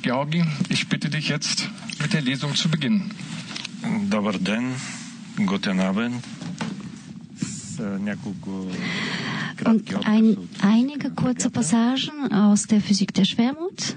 Georgi, 0.02 0.44
ich 0.68 0.88
bitte 0.88 1.08
dich 1.08 1.28
jetzt 1.28 1.68
mit 2.00 2.12
der 2.12 2.22
Lesung 2.22 2.54
zu 2.54 2.68
beginnen. 2.68 3.10
Добър 4.08 4.38
ден, 4.38 4.74
guten 5.44 5.80
Abend. 5.80 6.24
und 9.65 10.05
ein, 10.05 10.37
einige 10.61 11.09
kurze 11.11 11.49
Passagen 11.49 12.31
aus 12.31 12.67
der 12.67 12.81
Physik 12.81 13.13
der 13.13 13.25
Schwermut. 13.25 13.95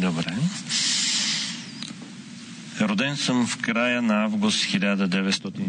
Dobra. 0.00 0.32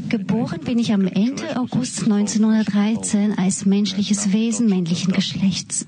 Geboren 0.09 0.59
bin 0.61 0.79
ich 0.79 0.93
am 0.93 1.07
Ende 1.07 1.57
August 1.57 2.03
1913 2.03 3.37
als 3.37 3.65
menschliches 3.65 4.31
Wesen 4.31 4.69
männlichen 4.69 5.13
Geschlechts. 5.13 5.85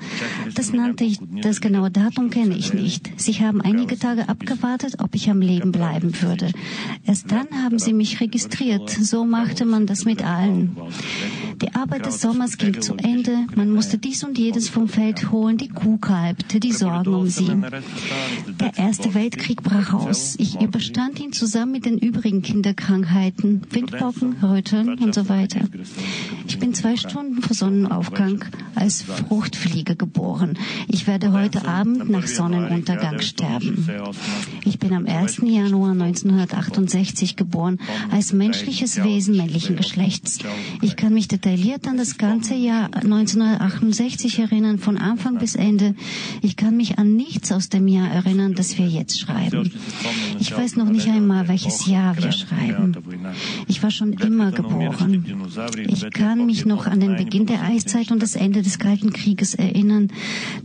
Das 0.56 0.74
nannte 0.74 1.04
ich, 1.04 1.20
das 1.42 1.62
genaue 1.62 1.92
Datum 1.92 2.30
kenne 2.30 2.56
ich 2.56 2.74
nicht. 2.74 3.12
Sie 3.18 3.34
haben 3.34 3.62
einige 3.62 3.98
Tage 3.98 4.28
abgewartet, 4.28 4.96
ob 5.00 5.16
ich 5.16 5.30
am 5.30 5.42
Leben 5.42 5.72
bleiben 5.72 6.22
würde. 6.22 6.52
Erst 7.06 7.32
dann 7.32 7.48
haben 7.64 7.80
sie 7.80 7.94
mich 7.94 8.22
registriert. 8.22 8.90
So 8.90 9.26
machte 9.26 9.66
man 9.66 9.86
das 9.86 10.06
mit 10.06 10.24
allen. 10.24 10.76
Die 11.62 11.76
Arbeit 11.76 12.06
des 12.06 12.22
Sommers 12.22 12.58
ging 12.58 12.82
zu 12.82 12.96
Ende. 12.96 13.46
Man 13.56 13.72
musste 13.72 13.98
dies 13.98 14.24
und 14.24 14.38
jedes 14.38 14.70
vom 14.70 14.88
Feld 14.88 15.32
holen. 15.32 15.58
Die 15.58 15.68
Kuh 15.68 15.98
kalbte, 15.98 16.60
die 16.60 16.72
Sorgen 16.72 17.14
um 17.14 17.28
sie. 17.28 17.52
Der 18.60 18.78
Erste 18.78 19.14
Weltkrieg 19.14 19.62
brach 19.62 19.94
aus. 19.94 20.36
Ich 20.38 20.62
überstand 20.62 21.20
ihn 21.20 21.34
zusammen 21.34 21.74
mit 21.74 21.86
den 21.86 21.98
übrigen 21.98 22.42
Kinderkrankheiten, 22.42 23.62
Windpocken, 23.72 24.38
Röteln 24.42 25.00
und 25.00 25.14
so 25.14 25.28
weiter. 25.28 25.62
Ich 26.48 26.60
bin 26.60 26.74
zwei 26.74 26.96
Stunden 26.96 27.42
vor 27.42 27.56
Sonnenaufgang 27.56 28.46
als 28.76 29.02
Fruchtfliege 29.02 29.96
geboren. 29.96 30.58
Ich 30.88 31.08
werde 31.08 31.32
heute 31.34 31.68
Abend 31.68 32.10
nach 32.10 32.28
Sonnenuntergang 32.28 33.20
sterben. 33.20 33.88
Ich 34.64 34.80
bin 34.80 34.94
am 34.94 35.06
1. 35.06 35.42
Januar 35.44 35.92
1968 35.92 37.36
geboren, 37.36 37.80
als 38.12 38.34
menschliches 38.34 39.04
Wesen 39.04 39.36
männlichen 39.36 39.76
Geschlechts. 39.76 40.40
Ich 40.82 40.96
kann 40.96 41.14
mich 41.14 41.28
detailliert 41.50 41.88
an 41.88 41.98
das 41.98 42.18
ganze 42.18 42.54
Jahr 42.54 42.94
1968 42.94 44.40
erinnern, 44.40 44.78
von 44.78 44.98
Anfang 44.98 45.40
bis 45.40 45.56
Ende. 45.56 45.96
Ich 46.44 46.56
kann 46.56 46.78
mich 46.78 47.00
an 47.00 47.16
nichts 47.16 47.52
aus 47.52 47.70
dem 47.70 47.88
Jahr 47.88 48.08
erinnern, 48.08 48.54
das 48.54 48.78
wir 48.78 48.88
jetzt 48.88 49.20
schreiben. 49.20 49.72
Ich 50.40 50.56
weiß 50.56 50.76
noch 50.76 50.90
nicht, 50.90 51.08
einmal, 51.08 51.48
welches 51.48 51.88
Jahr 51.88 52.16
wir 52.18 52.32
schreiben. 52.32 52.96
Ich 53.68 53.82
war 53.82 53.90
schon 53.90 54.14
immer 54.14 54.52
geboren. 54.52 55.26
Ich 55.88 56.10
kann 56.12 56.46
mich 56.46 56.66
noch 56.66 56.86
an 56.86 57.00
den 57.00 57.16
Beginn 57.16 57.48
der 57.48 57.64
Eiszeit 57.64 58.12
und 58.12 58.22
das 58.22 58.36
Ende 58.36 58.62
des 58.62 58.78
Kalten 58.78 59.12
Krieges 59.12 59.56
erinnern. 59.56 60.10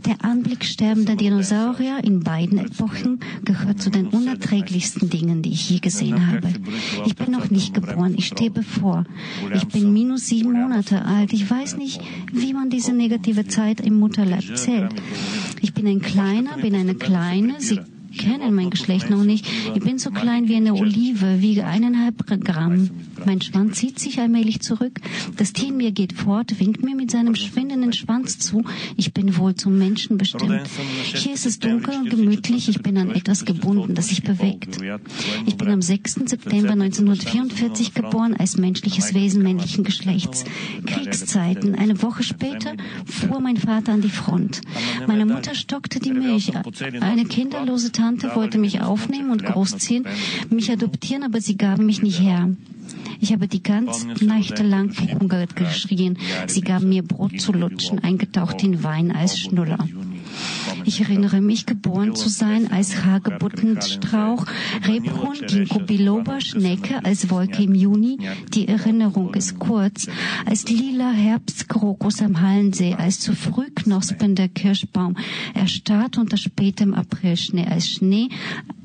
Der 0.05 0.23
Anblick 0.23 0.65
sterbender 0.65 1.15
Dinosaurier 1.15 2.03
in 2.03 2.19
beiden 2.19 2.59
Epochen 2.59 3.21
gehört 3.43 3.81
zu 3.81 3.89
den 3.89 4.07
unerträglichsten 4.07 5.09
Dingen, 5.09 5.41
die 5.41 5.51
ich 5.51 5.69
je 5.69 5.79
gesehen 5.79 6.27
habe. 6.27 6.49
Ich 7.05 7.15
bin 7.15 7.31
noch 7.31 7.49
nicht 7.49 7.73
geboren. 7.73 8.13
Ich 8.17 8.27
stehe 8.27 8.51
bevor. 8.51 9.05
Ich 9.53 9.67
bin 9.67 9.91
minus 9.91 10.27
sieben 10.27 10.51
Monate 10.51 10.74
alt. 11.05 11.33
Ich 11.33 11.49
weiß 11.49 11.77
nicht, 11.77 12.01
wie 12.31 12.53
man 12.53 12.69
diese 12.69 12.93
negative 12.93 13.47
Zeit 13.47 13.79
im 13.79 13.99
Mutterleib 13.99 14.57
zählt. 14.57 14.91
Ich 15.61 15.73
bin 15.73 15.87
ein 15.87 16.01
Kleiner, 16.01 16.57
bin 16.57 16.75
eine 16.75 16.95
Kleine. 16.95 17.55
Sie 17.59 17.79
kennen 18.17 18.55
mein 18.55 18.69
Geschlecht 18.69 19.09
noch 19.09 19.23
nicht. 19.23 19.47
Ich 19.73 19.81
bin 19.81 19.97
so 19.97 20.11
klein 20.11 20.47
wie 20.47 20.55
eine 20.55 20.73
Olive, 20.73 21.41
wiege 21.41 21.65
eineinhalb 21.65 22.25
Gramm. 22.43 22.89
Mein 23.25 23.41
Schwanz 23.41 23.77
zieht 23.77 23.99
sich 23.99 24.19
allmählich 24.19 24.61
zurück. 24.61 24.99
Das 25.37 25.53
Tier 25.53 25.69
in 25.69 25.77
mir 25.77 25.91
geht 25.91 26.13
fort, 26.13 26.59
winkt 26.59 26.83
mir 26.83 26.95
mit 26.95 27.11
seinem 27.11 27.35
schwindenden 27.35 27.93
Schwanz 27.93 28.39
zu. 28.39 28.63
Ich 28.97 29.13
bin 29.13 29.37
wohl 29.37 29.55
zum 29.55 29.77
Menschen 29.77 30.17
bestimmt. 30.17 30.61
Hier 31.13 31.33
ist 31.33 31.45
es 31.45 31.59
dunkel 31.59 31.95
und 31.95 32.09
gemütlich. 32.09 32.69
Ich 32.69 32.81
bin 32.81 32.97
an 32.97 33.11
etwas 33.11 33.45
gebunden, 33.45 33.95
das 33.95 34.07
sich 34.07 34.23
bewegt. 34.23 34.77
Ich 35.45 35.57
bin 35.57 35.69
am 35.69 35.81
6. 35.81 36.13
September 36.25 36.71
1944 36.71 37.93
geboren 37.93 38.35
als 38.37 38.57
menschliches 38.57 39.13
Wesen 39.13 39.43
männlichen 39.43 39.83
Geschlechts. 39.83 40.45
Kriegszeiten. 40.85 41.75
Eine 41.75 42.01
Woche 42.01 42.23
später 42.23 42.73
fuhr 43.05 43.39
mein 43.39 43.57
Vater 43.57 43.93
an 43.93 44.01
die 44.01 44.09
Front. 44.09 44.61
Meine 45.07 45.25
Mutter 45.25 45.55
stockte 45.55 45.99
die 45.99 46.13
Milch. 46.13 46.51
Eine 47.01 47.25
kinderlose 47.25 47.91
Tante 47.91 48.04
Tante 48.05 48.35
wollte 48.35 48.59
mich 48.59 48.81
aufnehmen 48.81 49.31
und 49.31 49.43
großziehen, 49.43 50.05
mich 50.51 50.71
adoptieren, 50.71 51.23
aber 51.23 51.41
sie 51.41 51.57
gaben 51.57 51.87
mich 51.87 52.03
nicht 52.03 52.21
her. 52.21 52.49
Ich 53.19 53.33
habe 53.33 53.47
die 53.47 53.63
ganze 53.63 54.05
Nächte 54.23 54.61
lang 54.61 54.91
verhungert 54.91 55.55
geschrien. 55.55 56.19
Sie 56.45 56.61
gaben 56.61 56.89
mir 56.89 57.01
Brot 57.01 57.41
zu 57.41 57.51
lutschen, 57.51 57.97
eingetaucht 58.03 58.61
in 58.61 58.83
Wein 58.83 59.11
als 59.11 59.39
Schnuller. 59.39 59.79
Ich 60.85 61.01
erinnere 61.01 61.41
mich, 61.41 61.65
geboren 61.65 62.15
zu 62.15 62.29
sein 62.29 62.71
als 62.71 63.03
Hagebuttenstrauch, 63.03 64.45
Rebhuhn, 64.87 65.47
Ginkgo 65.47 65.79
biloba, 65.79 66.39
Schnecke 66.39 67.03
als 67.03 67.31
Wolke 67.31 67.63
im 67.63 67.73
Juni. 67.73 68.19
Die 68.53 68.67
Erinnerung 68.67 69.33
ist 69.33 69.57
kurz. 69.57 70.07
Als 70.45 70.67
lila 70.69 71.11
Herbstkrokus 71.11 72.21
am 72.21 72.39
Hallensee, 72.39 72.93
als 72.93 73.19
zu 73.19 73.33
früh 73.33 73.71
knospender 73.73 74.47
Kirschbaum, 74.47 75.17
erstarrt 75.55 76.19
unter 76.19 76.37
spätem 76.37 76.93
Aprilschnee, 76.93 77.65
als 77.65 77.89
Schnee, 77.89 78.29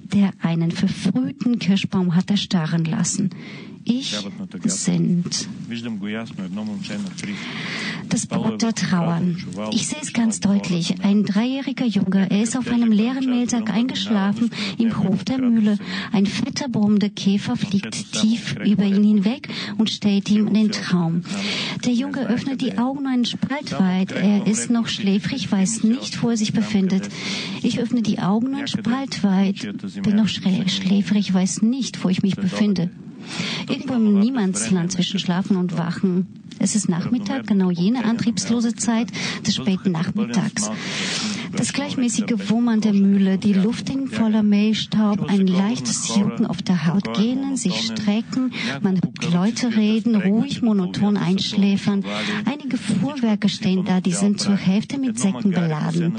der 0.03 0.33
einen 0.41 0.71
verfrühten 0.71 1.59
Kirschbaum 1.59 2.17
hat 2.17 2.31
erstarren 2.31 2.85
lassen 2.85 3.31
ich 3.85 4.17
sind. 4.65 5.49
Das 8.09 8.27
Brot 8.27 8.63
der 8.63 8.75
Trauern. 8.75 9.37
Ich 9.73 9.87
sehe 9.87 10.01
es 10.03 10.13
ganz 10.13 10.41
deutlich. 10.41 11.03
Ein 11.03 11.25
dreijähriger 11.25 11.87
Junge, 11.87 12.31
er 12.31 12.43
ist 12.43 12.57
auf 12.57 12.69
einem 12.69 12.93
leeren 12.93 13.27
Mehlsack 13.27 13.71
eingeschlafen 13.71 14.51
im 14.79 14.99
Hof 14.99 15.25
der 15.25 15.39
Mühle. 15.39 15.79
Ein 16.13 16.27
fetter, 16.27 16.69
brummender 16.69 17.09
Käfer 17.09 17.57
fliegt 17.57 18.13
tief 18.13 18.57
über 18.65 18.85
ihn 18.85 19.05
hinweg 19.05 19.49
und 19.79 19.91
stellt 19.91 20.31
ihm 20.31 20.53
den 20.53 20.73
Traum. 20.73 21.23
Der 21.85 21.93
Junge 21.93 22.29
öffnet 22.29 22.61
die 22.61 22.79
Augen 22.79 23.07
einen 23.07 23.25
Spalt 23.25 23.73
weit. 23.79 24.13
Er 24.13 24.47
ist 24.47 24.71
noch 24.71 24.89
schläfrig, 24.89 25.51
weiß 25.51 25.85
nicht, 25.85 26.23
wo 26.23 26.31
er 26.31 26.37
sich 26.37 26.53
befindet. 26.53 27.09
Ich 27.63 27.81
öffne 27.81 28.03
die 28.03 28.19
Augen 28.19 28.55
einen 28.55 28.69
Spalt 28.69 29.23
weit, 29.23 29.75
bin 30.03 30.17
noch 30.17 30.29
schläfrig, 30.29 31.33
weiß 31.33 31.63
nicht, 31.63 32.03
wo 32.05 32.09
ich 32.09 32.23
mich 32.23 32.37
befinde. 32.37 32.91
Irgendwo 33.69 33.95
im 33.95 34.19
Niemandsland 34.19 34.93
zwischen 34.93 35.19
Schlafen 35.19 35.57
und 35.57 35.77
Wachen. 35.79 36.27
Es 36.59 36.75
ist 36.75 36.89
Nachmittag, 36.89 37.47
genau 37.47 37.71
jene 37.71 38.05
antriebslose 38.05 38.75
Zeit 38.75 39.09
des 39.47 39.55
späten 39.55 39.93
Nachmittags. 39.93 40.71
Das 41.53 41.73
gleichmäßige 41.73 42.49
Wummern 42.49 42.81
der 42.81 42.93
Mühle, 42.93 43.37
die 43.37 43.53
Luft 43.53 43.91
in 43.91 44.07
voller 44.07 44.43
Mehlstaub, 44.43 45.29
ein 45.29 45.47
leichtes 45.47 46.15
Jucken 46.17 46.47
auf 46.47 46.63
der 46.63 46.87
Haut, 46.87 47.15
gähnen, 47.15 47.57
sich 47.57 47.87
strecken, 47.87 48.53
man 48.83 49.01
hört 49.03 49.33
Leute 49.33 49.77
reden, 49.77 50.15
ruhig, 50.15 50.63
monoton 50.63 51.17
einschläfern. 51.17 52.05
Einige 52.45 52.77
Fuhrwerke 52.77 53.49
stehen 53.49 53.85
da, 53.85 54.01
die 54.01 54.13
sind 54.13 54.41
zur 54.41 54.57
Hälfte 54.57 54.99
mit 54.99 55.19
Säcken 55.19 55.51
beladen. 55.51 56.15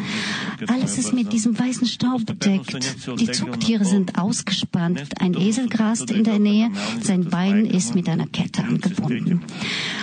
Alles 0.67 0.97
ist 0.97 1.13
mit 1.13 1.31
diesem 1.31 1.57
weißen 1.57 1.87
Staub 1.87 2.25
bedeckt. 2.25 2.77
Die 3.19 3.31
Zugtiere 3.31 3.85
sind 3.85 4.17
ausgespannt. 4.19 5.01
Ein 5.19 5.33
Esel 5.33 5.69
grast 5.69 6.11
in 6.11 6.23
der 6.23 6.39
Nähe, 6.39 6.69
sein 7.01 7.25
Bein 7.25 7.65
ist 7.65 7.95
mit 7.95 8.09
einer 8.09 8.27
Kette 8.27 8.63
angebunden. 8.63 9.43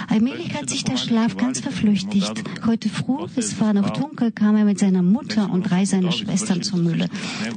Allmählich 0.09 0.55
hat 0.55 0.71
sich 0.71 0.85
der 0.85 0.97
Schlaf 0.97 1.37
ganz 1.37 1.61
verflüchtigt. 1.61 2.33
Heute 2.67 2.89
früh, 2.89 3.27
es 3.37 3.61
war 3.61 3.75
noch 3.75 3.91
dunkel, 3.91 4.33
kam 4.33 4.57
er 4.57 4.65
mit 4.65 4.79
seiner 4.79 5.03
Mutter 5.03 5.18
und 5.19 5.63
drei 5.71 5.85
seiner 5.85 6.13
Schwestern 6.13 6.63
zur 6.63 6.79
Mühle. 6.79 7.09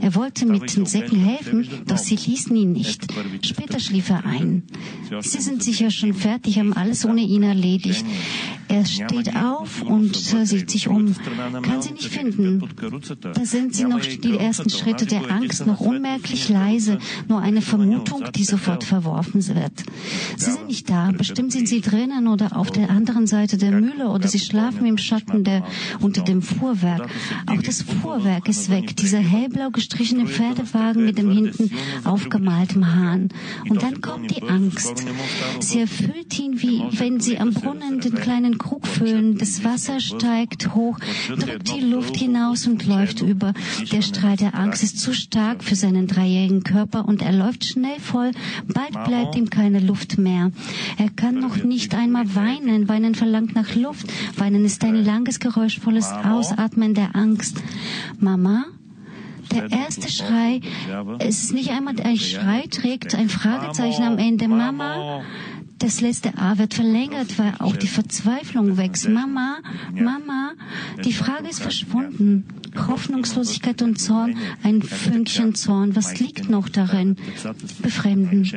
Er 0.02 0.16
wollte 0.16 0.46
mit 0.46 0.76
den 0.76 0.86
Säcken 0.86 1.20
helfen, 1.20 1.68
doch 1.86 1.98
sie 1.98 2.16
ließen 2.16 2.56
ihn 2.56 2.72
nicht. 2.72 3.08
Später 3.46 3.80
schlief 3.80 4.10
er 4.10 4.26
ein. 4.26 4.64
Sie 5.22 5.42
sind 5.42 5.64
sicher 5.64 5.92
schon 5.92 6.14
fertig, 6.14 6.60
haben 6.60 6.74
alles 6.74 7.06
ohne 7.06 7.22
ihn 7.22 7.44
erledigt. 7.44 8.06
Er 8.72 8.86
steht 8.86 9.36
auf 9.36 9.82
und 9.82 10.16
sieht 10.16 10.72
sich 10.72 10.88
um, 10.88 11.14
kann 11.62 11.82
sie 11.82 11.92
nicht 11.92 12.08
finden. 12.08 12.64
Da 13.34 13.46
sind 13.46 13.76
sie 13.76 13.84
noch 13.84 14.00
die 14.00 14.38
ersten 14.38 14.70
Schritte 14.70 15.06
der 15.06 15.30
Angst, 15.30 15.68
noch 15.68 15.82
unmerklich 15.82 16.48
leise, 16.48 16.98
nur 17.28 17.42
eine 17.42 17.62
Vermutung, 17.62 18.24
die 18.34 18.46
sofort 18.46 18.86
verworfen 18.86 19.46
wird. 19.46 19.84
Sie 20.38 20.52
sind 20.52 20.68
nicht 20.68 20.90
da, 20.90 21.12
bestimmt 21.12 21.52
sind 21.52 21.68
sie 21.68 21.82
drinnen 21.82 22.28
oder 22.30 22.56
auf 22.56 22.72
der 22.72 22.90
anderen 22.90 23.28
Seite 23.28 23.58
der 23.58 23.72
Mühle 23.72 24.08
oder 24.08 24.30
sie 24.30 24.40
schlafen 24.40 24.86
im 24.86 24.98
Schatten 24.98 25.44
der, 25.44 25.66
unter 26.00 26.22
dem 26.22 26.42
Fuhrwerk. 26.42 27.10
Auch 27.48 27.62
das 27.62 27.82
Fuhrwerk 27.82 28.48
ist 28.48 28.70
weg, 28.70 28.96
dieser 28.96 29.20
hellblau 29.20 29.72
gestrichene 29.72 30.28
Pferdewagen 30.28 31.04
mit 31.04 31.18
dem 31.18 31.30
hinten 31.30 31.72
aufgemalten 32.06 32.96
Hahn. 32.96 33.30
Und 33.68 33.84
dann 33.84 34.00
kommt 34.00 34.32
die 34.32 34.44
Angst. 34.44 35.04
Sie 35.60 35.80
erfüllt 35.82 36.40
ihn, 36.40 36.62
wie 36.62 36.84
wenn 36.92 37.20
sie 37.20 37.38
am 37.38 37.52
Brunnen 37.54 38.00
den 38.00 38.16
kleinen 38.16 38.58
Krug 38.62 38.86
füllen. 38.86 39.38
Das 39.38 39.64
Wasser 39.64 40.00
steigt 40.00 40.76
hoch, 40.76 41.00
drückt 41.28 41.76
die 41.76 41.82
Luft 41.82 42.16
hinaus 42.16 42.68
und 42.68 42.86
läuft 42.86 43.22
über. 43.22 43.54
Der 43.92 44.02
Strahl 44.02 44.38
der 44.38 44.56
Angst 44.56 44.84
ist 44.84 45.00
zu 45.00 45.14
stark 45.14 45.64
für 45.64 45.76
seinen 45.76 46.08
dreijährigen 46.08 46.64
Körper 46.64 47.08
und 47.08 47.22
er 47.22 47.34
läuft 47.34 47.66
schnell 47.66 48.00
voll. 48.00 48.32
Bald 48.68 49.04
bleibt 49.06 49.36
ihm 49.36 49.50
keine 49.50 49.80
Luft 49.80 50.18
mehr. 50.18 50.52
Er 50.98 51.10
kann 51.10 51.40
noch 51.40 51.64
nicht 51.64 51.96
einmal 51.96 52.36
weinen. 52.36 52.88
Weinen 52.88 53.16
verlangt 53.16 53.56
nach 53.56 53.76
Luft. 53.76 54.06
Weinen 54.38 54.64
ist 54.64 54.84
ein 54.84 55.04
langes, 55.04 55.40
geräuschvolles 55.40 56.12
Ausatmen 56.12 56.94
der 56.94 57.16
Angst. 57.16 57.62
Mama? 58.20 58.66
Der 59.54 59.70
erste 59.70 60.10
Schrei, 60.10 60.62
es 61.20 61.44
ist 61.44 61.54
nicht 61.54 61.72
einmal 61.72 61.96
ein 62.02 62.18
Schrei, 62.18 62.64
trägt 62.70 63.16
ein 63.16 63.28
Fragezeichen 63.28 64.04
am 64.04 64.18
Ende. 64.18 64.48
Mama, 64.48 65.24
das 65.82 66.02
letzte 66.02 66.38
A 66.38 66.58
wird 66.58 66.74
verlängert, 66.74 67.38
weil 67.40 67.54
auch 67.60 67.76
die 67.76 67.88
Verzweiflung 67.88 68.78
wächst. 68.78 69.10
Mama, 69.10 69.58
Mama, 69.94 70.54
die 71.04 71.14
Frage 71.14 71.50
ist 71.50 71.62
verschwunden. 71.62 72.46
Hoffnungslosigkeit 72.76 73.82
und 73.82 74.00
Zorn, 74.00 74.38
ein 74.64 74.82
Fünkchen 74.82 75.56
Zorn. 75.56 75.96
Was 75.96 76.20
liegt 76.20 76.50
noch 76.50 76.70
darin? 76.70 77.18
Befremden. 77.82 78.50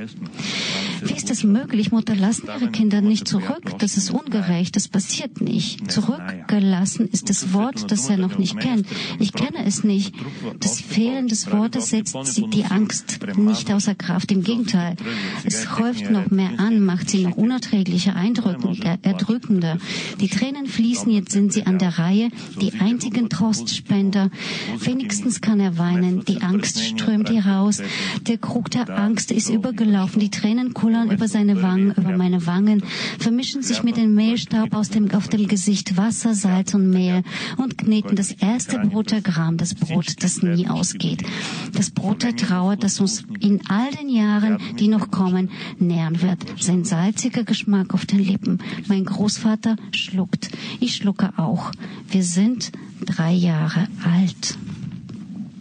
Wie 1.06 1.12
ist 1.14 1.30
es 1.30 1.44
möglich? 1.44 1.92
Mutter 1.92 2.16
lassen 2.16 2.48
ihre 2.48 2.70
Kinder 2.70 3.02
nicht 3.02 3.28
zurück. 3.28 3.78
Das 3.78 3.98
ist 3.98 4.10
ungerecht. 4.10 4.74
Das 4.74 4.88
passiert 4.88 5.42
nicht. 5.42 5.90
Zurückgelassen 5.92 7.08
ist 7.08 7.28
das 7.28 7.52
Wort, 7.52 7.90
das 7.90 8.08
er 8.08 8.16
noch 8.16 8.38
nicht 8.38 8.58
kennt. 8.58 8.86
Ich 9.18 9.32
kenne 9.34 9.66
es 9.66 9.84
nicht. 9.84 10.14
Das 10.60 10.80
Fehlen 10.80 11.28
des 11.28 11.52
Wortes 11.52 11.90
setzt 11.90 12.16
die 12.54 12.64
Angst 12.64 13.20
nicht 13.36 13.70
außer 13.70 13.94
Kraft. 13.94 14.32
Im 14.32 14.42
Gegenteil. 14.42 14.96
Es 15.44 15.78
häuft 15.78 16.10
noch 16.10 16.30
mehr 16.30 16.58
an, 16.58 16.80
macht 16.80 17.10
sie 17.10 17.24
noch 17.24 17.36
unerträglicher, 17.36 18.16
eindrückender, 18.16 18.98
erdrückender. 19.02 19.76
Die 20.20 20.28
Tränen 20.28 20.66
fließen, 20.66 21.10
jetzt 21.12 21.32
sind 21.32 21.52
sie 21.52 21.66
an 21.66 21.78
der 21.78 21.98
Reihe. 21.98 22.30
Die 22.62 22.72
einzigen 22.80 23.28
Trostspender. 23.28 24.30
Wenigstens 24.78 25.42
kann 25.42 25.60
er 25.60 25.76
weinen. 25.76 26.24
Die 26.24 26.40
Angst 26.40 26.80
strömt 26.80 27.28
hier 27.28 27.44
raus. 27.44 27.82
Der 28.22 28.38
Krug 28.38 28.70
der 28.70 28.88
Angst 28.88 29.30
ist 29.30 29.50
übergelaufen. 29.50 30.20
Die 30.20 30.30
Tränen 30.30 30.72
kullern 30.72 30.93
über 31.02 31.28
seine 31.28 31.62
Wangen, 31.62 31.92
über 31.92 32.16
meine 32.16 32.46
Wangen, 32.46 32.82
vermischen 33.18 33.62
sich 33.62 33.82
mit 33.82 33.96
dem 33.96 34.14
Mehlstaub 34.14 34.74
aus 34.74 34.90
dem, 34.90 35.10
auf 35.12 35.28
dem 35.28 35.48
Gesicht 35.48 35.96
Wasser, 35.96 36.34
Salz 36.34 36.74
und 36.74 36.90
Mehl 36.90 37.22
und 37.56 37.76
kneten 37.78 38.16
das 38.16 38.30
erste 38.30 38.78
Brot 38.78 39.10
der 39.10 39.20
Gram, 39.20 39.56
das 39.56 39.74
Brot, 39.74 40.22
das 40.22 40.42
nie 40.42 40.68
ausgeht. 40.68 41.24
Das 41.72 41.90
Brot 41.90 42.22
der 42.22 42.36
Trauer, 42.36 42.76
das 42.76 43.00
uns 43.00 43.24
in 43.40 43.60
all 43.68 43.90
den 43.90 44.08
Jahren, 44.08 44.58
die 44.78 44.88
noch 44.88 45.10
kommen, 45.10 45.50
nähren 45.78 46.22
wird. 46.22 46.38
Sein 46.60 46.84
salziger 46.84 47.44
Geschmack 47.44 47.94
auf 47.94 48.06
den 48.06 48.20
Lippen. 48.20 48.58
Mein 48.86 49.04
Großvater 49.04 49.76
schluckt. 49.92 50.50
Ich 50.80 50.96
schlucke 50.96 51.32
auch. 51.36 51.72
Wir 52.08 52.22
sind 52.22 52.72
drei 53.04 53.32
Jahre 53.32 53.88
alt. 54.04 54.56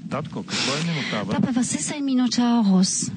Papa, 0.10 1.50
was 1.54 1.74
ist 1.74 1.92
ein 1.92 2.06
Minotaurus? 2.06 3.12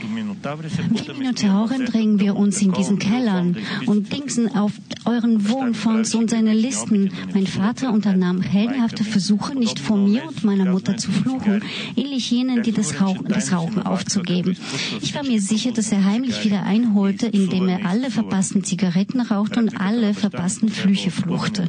Wie 0.00 1.12
Minotauren 1.12 1.86
drängen 1.86 2.18
wir 2.18 2.36
uns 2.36 2.60
in 2.60 2.72
diesen 2.72 2.98
Kellern 2.98 3.56
und 3.86 4.12
dingsen 4.12 4.54
auf 4.54 4.72
euren 5.04 5.48
Wohnfonds 5.48 6.14
und 6.14 6.30
seine 6.30 6.54
Listen. 6.54 7.10
Mein 7.32 7.46
Vater 7.46 7.92
unternahm 7.92 8.40
heldenhafte 8.42 9.04
Versuche, 9.04 9.54
nicht 9.54 9.78
vor 9.78 9.96
mir 9.96 10.26
und 10.26 10.42
meiner 10.44 10.70
Mutter 10.70 10.96
zu 10.96 11.10
fluchen, 11.12 11.62
ähnlich 11.96 12.30
jenen, 12.30 12.62
die 12.62 12.72
das 12.72 13.00
Rauchen, 13.00 13.28
das 13.28 13.52
Rauchen 13.52 13.82
aufzugeben. 13.82 14.56
Ich 15.00 15.14
war 15.14 15.22
mir 15.22 15.40
sicher, 15.40 15.70
dass 15.70 15.92
er 15.92 16.04
heimlich 16.04 16.44
wieder 16.44 16.64
einholte, 16.64 17.26
indem 17.26 17.68
er 17.68 17.86
alle 17.86 18.10
verpassten 18.10 18.64
Zigaretten 18.64 19.20
rauchte 19.20 19.60
und 19.60 19.80
alle 19.80 20.14
verpassten 20.14 20.68
Flüche 20.68 21.10
fluchte. 21.10 21.68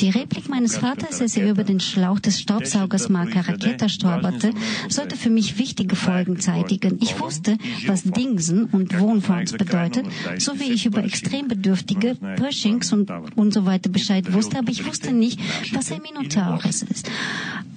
Die 0.00 0.10
Replik 0.10 0.48
meines 0.48 0.78
Vaters, 0.78 1.20
als 1.20 1.36
er 1.36 1.50
über 1.50 1.64
den 1.64 1.80
Schlauch 1.80 2.20
des 2.20 2.40
Staubsaugers 2.40 3.08
Marca 3.08 3.40
Raketa 3.40 3.88
stolperte, 3.88 4.52
sollte 4.88 5.16
für 5.16 5.30
mich 5.30 5.58
wichtige 5.58 5.96
Folgen 5.96 6.38
zeitigen. 6.40 6.98
Ich 7.00 7.20
wusste, 7.26 7.58
was 7.86 8.02
Dingsen 8.04 8.66
und 8.66 8.98
Wohnfonds 9.00 9.52
bedeutet, 9.52 10.06
so 10.38 10.58
wie 10.60 10.72
ich 10.72 10.86
über 10.86 11.04
extrem 11.04 11.48
bedürftige 11.48 12.14
Pershings 12.14 12.92
und, 12.92 13.10
und 13.34 13.52
so 13.52 13.66
weiter 13.66 13.90
Bescheid 13.90 14.32
wusste, 14.32 14.58
aber 14.58 14.70
ich 14.70 14.86
wusste 14.86 15.12
nicht, 15.12 15.40
was 15.74 15.92
ein 15.92 16.02
Minotaurus 16.02 16.82
ist. 16.82 17.10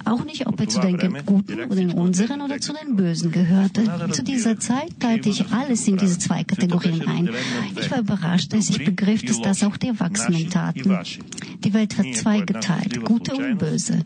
Auch 0.04 0.24
nicht, 0.24 0.46
ob 0.46 0.60
er 0.60 0.68
zu 0.68 0.80
den 0.80 0.98
Guten 1.26 1.60
oder 1.64 1.76
den 1.76 1.92
Unseren 1.92 2.40
oder 2.40 2.60
zu 2.60 2.72
den 2.72 2.96
Bösen 2.96 3.30
gehörte. 3.30 3.84
Zu 4.12 4.22
dieser 4.22 4.58
Zeit 4.58 4.98
teilte 4.98 5.28
ich 5.28 5.50
alles 5.50 5.86
in 5.86 5.96
diese 5.96 6.18
zwei 6.18 6.44
Kategorien 6.44 7.06
ein. 7.06 7.30
Ich 7.78 7.90
war 7.90 8.00
überrascht, 8.00 8.52
als 8.54 8.70
ich 8.70 8.84
begriff, 8.84 9.22
dass 9.22 9.40
das 9.40 9.62
auch 9.62 9.76
die 9.76 9.88
Erwachsenen 9.88 10.48
taten. 10.50 10.98
Die 11.64 11.74
Welt 11.74 11.98
wird 11.98 12.16
zweigeteilt, 12.16 13.04
Gute 13.04 13.34
und 13.34 13.58
Böse, 13.58 14.00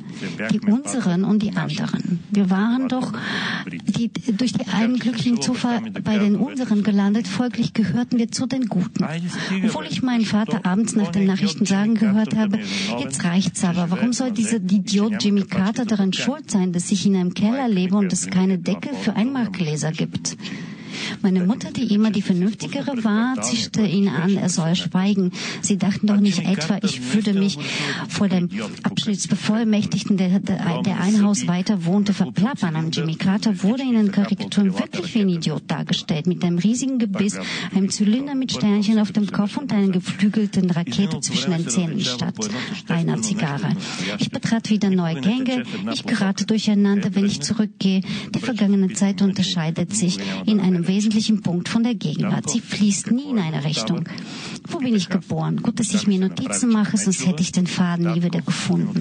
die 0.51 0.61
Unseren 0.61 1.25
und 1.25 1.43
die 1.43 1.57
anderen. 1.57 2.21
Wir 2.31 2.51
waren 2.51 2.89
doch 2.89 3.13
die, 3.71 4.11
durch 4.33 4.53
die 4.53 4.67
einen 4.67 4.99
glücklichen 4.99 5.41
Zufall 5.41 5.81
bei 6.03 6.19
den 6.19 6.37
Unseren 6.37 6.83
gelandet, 6.83 7.29
folglich 7.29 7.73
gehörten 7.73 8.19
wir 8.19 8.31
zu 8.31 8.47
den 8.47 8.67
Guten. 8.67 9.05
Obwohl 9.65 9.87
ich 9.87 10.03
meinen 10.03 10.25
Vater 10.25 10.67
abends 10.67 10.97
nach 10.97 11.13
den 11.13 11.27
Nachrichten 11.27 11.65
sagen 11.65 11.95
gehört 11.95 12.37
habe, 12.37 12.59
jetzt 12.99 13.25
reicht's 13.25 13.65
aber, 13.65 13.91
warum 13.91 14.13
soll 14.13 14.33
dieser 14.33 14.57
Idiot 14.57 15.23
Jimmy 15.23 15.43
Carter 15.43 15.84
daran 15.87 16.13
schuld 16.13 16.51
sein, 16.51 16.73
dass 16.73 16.91
ich 16.91 17.07
in 17.07 17.17
einem 17.17 17.35
Keller 17.35 17.69
lebe 17.69 17.97
und 17.97 18.13
es 18.13 18.29
keine 18.29 18.59
Decke 18.59 18.95
für 18.95 19.15
Einmachgläser 19.15 19.93
gibt? 19.93 20.37
Meine 21.23 21.45
Mutter, 21.45 21.71
die 21.71 21.95
immer 21.95 22.11
die 22.11 22.23
Vernünftigere 22.23 23.05
war, 23.05 23.41
zischte 23.43 23.83
ihn 23.83 24.09
an, 24.09 24.37
er 24.37 24.49
soll 24.49 24.75
schweigen. 24.75 25.33
Sie 25.61 25.77
dachten 25.77 26.07
doch 26.07 26.21
nicht 26.21 26.41
etwa, 26.41 26.79
ich 26.83 27.15
würde 27.15 27.35
mich 27.35 27.59
vor 28.09 28.29
dem 28.29 28.49
Abschnittsbevollmächtigten, 28.83 30.17
der, 30.17 30.41
der 30.41 31.01
ein 31.01 31.23
Haus 31.23 31.47
weiter 31.47 31.85
wohnte, 31.85 32.13
verplappern. 32.13 32.77
Am 32.77 32.91
Jimmy 32.91 33.15
Carter 33.15 33.63
wurde 33.63 33.83
in 33.83 33.95
den 33.95 34.13
Karikaturen 34.13 34.79
wirklich 34.79 35.15
wie 35.15 35.21
ein 35.21 35.29
Idiot 35.29 35.63
dargestellt, 35.69 36.27
mit 36.27 36.45
einem 36.45 36.59
riesigen 36.59 36.99
Gebiss, 36.99 37.39
einem 37.75 37.91
Zylinder 37.91 38.35
mit 38.35 38.53
Sternchen 38.53 38.99
auf 38.99 39.13
dem 39.13 39.31
Kopf 39.31 39.57
und 39.57 39.73
einer 39.73 39.89
geflügelten 39.89 40.71
Rakete 40.71 41.21
zwischen 41.21 41.53
den 41.53 41.69
Zähnen 41.69 42.01
statt 42.01 42.35
einer 42.89 43.21
Zigarre. 43.23 43.77
Ich 44.19 44.31
betrat 44.31 44.71
wieder 44.71 44.91
neue 44.91 45.21
Gänge, 45.21 45.65
ich 45.93 46.05
gerate 46.05 46.47
durcheinander, 46.47 47.15
wenn 47.15 47.27
ich 47.27 47.41
zurückgehe. 47.41 48.01
Die 48.35 48.39
vergangene 48.39 48.93
Zeit 48.93 49.23
unterscheidet 49.23 49.95
sich 49.95 50.19
in 50.47 50.61
einem 50.61 50.84
wesentlichen 50.87 51.43
Punkt 51.43 51.69
von 51.69 51.83
der 51.83 51.95
Gegenwart. 51.95 52.51
Sie 52.51 52.61
fließt 52.61 53.11
nie 53.11 53.31
in 53.31 53.39
eine 53.39 53.65
Richtung. 53.65 54.09
Wo 54.69 54.79
bin 54.79 54.95
ich 54.95 55.09
geboren? 55.09 55.63
Gut, 55.63 55.79
dass 55.79 55.93
ich 55.95 56.07
mir 56.07 56.19
Notizen 56.19 56.71
mache, 56.71 56.97
sonst 56.97 57.27
hätte 57.27 57.43
ich 57.43 57.53
den 57.53 57.67
Faden 57.67 58.13
nie 58.13 58.23
wieder 58.23 58.41
gefunden. 58.41 59.01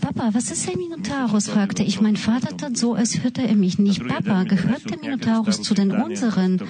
Papa, 0.00 0.30
was 0.32 0.50
ist 0.50 0.68
ein 0.68 0.78
Minotaurus? 0.78 1.48
fragte 1.48 1.82
ich. 1.82 2.00
Mein 2.00 2.16
Vater 2.16 2.56
tat 2.56 2.76
so, 2.76 2.94
als 2.94 3.22
hörte 3.22 3.46
er 3.46 3.54
mich 3.54 3.78
nicht. 3.78 4.06
Papa, 4.06 4.44
gehört 4.44 4.90
der 4.90 4.98
Minotaurus 4.98 5.62
zu 5.62 5.74
den 5.74 5.92
unseren? 5.92 6.60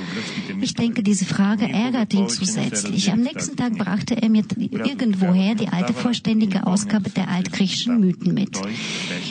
Ich 0.60 0.74
denke, 0.74 1.02
diese 1.02 1.24
Frage 1.24 1.68
ärgerte 1.68 2.16
ihn 2.18 2.28
zusätzlich. 2.28 3.10
Am 3.10 3.20
nächsten 3.20 3.56
Tag 3.56 3.76
brachte 3.78 4.20
er 4.20 4.28
mir 4.28 4.44
irgendwoher 4.70 5.54
die 5.54 5.68
alte 5.68 5.92
vollständige 5.92 6.66
Ausgabe 6.66 7.10
der 7.10 7.28
altgriechischen 7.28 8.00
Mythen 8.00 8.34
mit. 8.34 8.60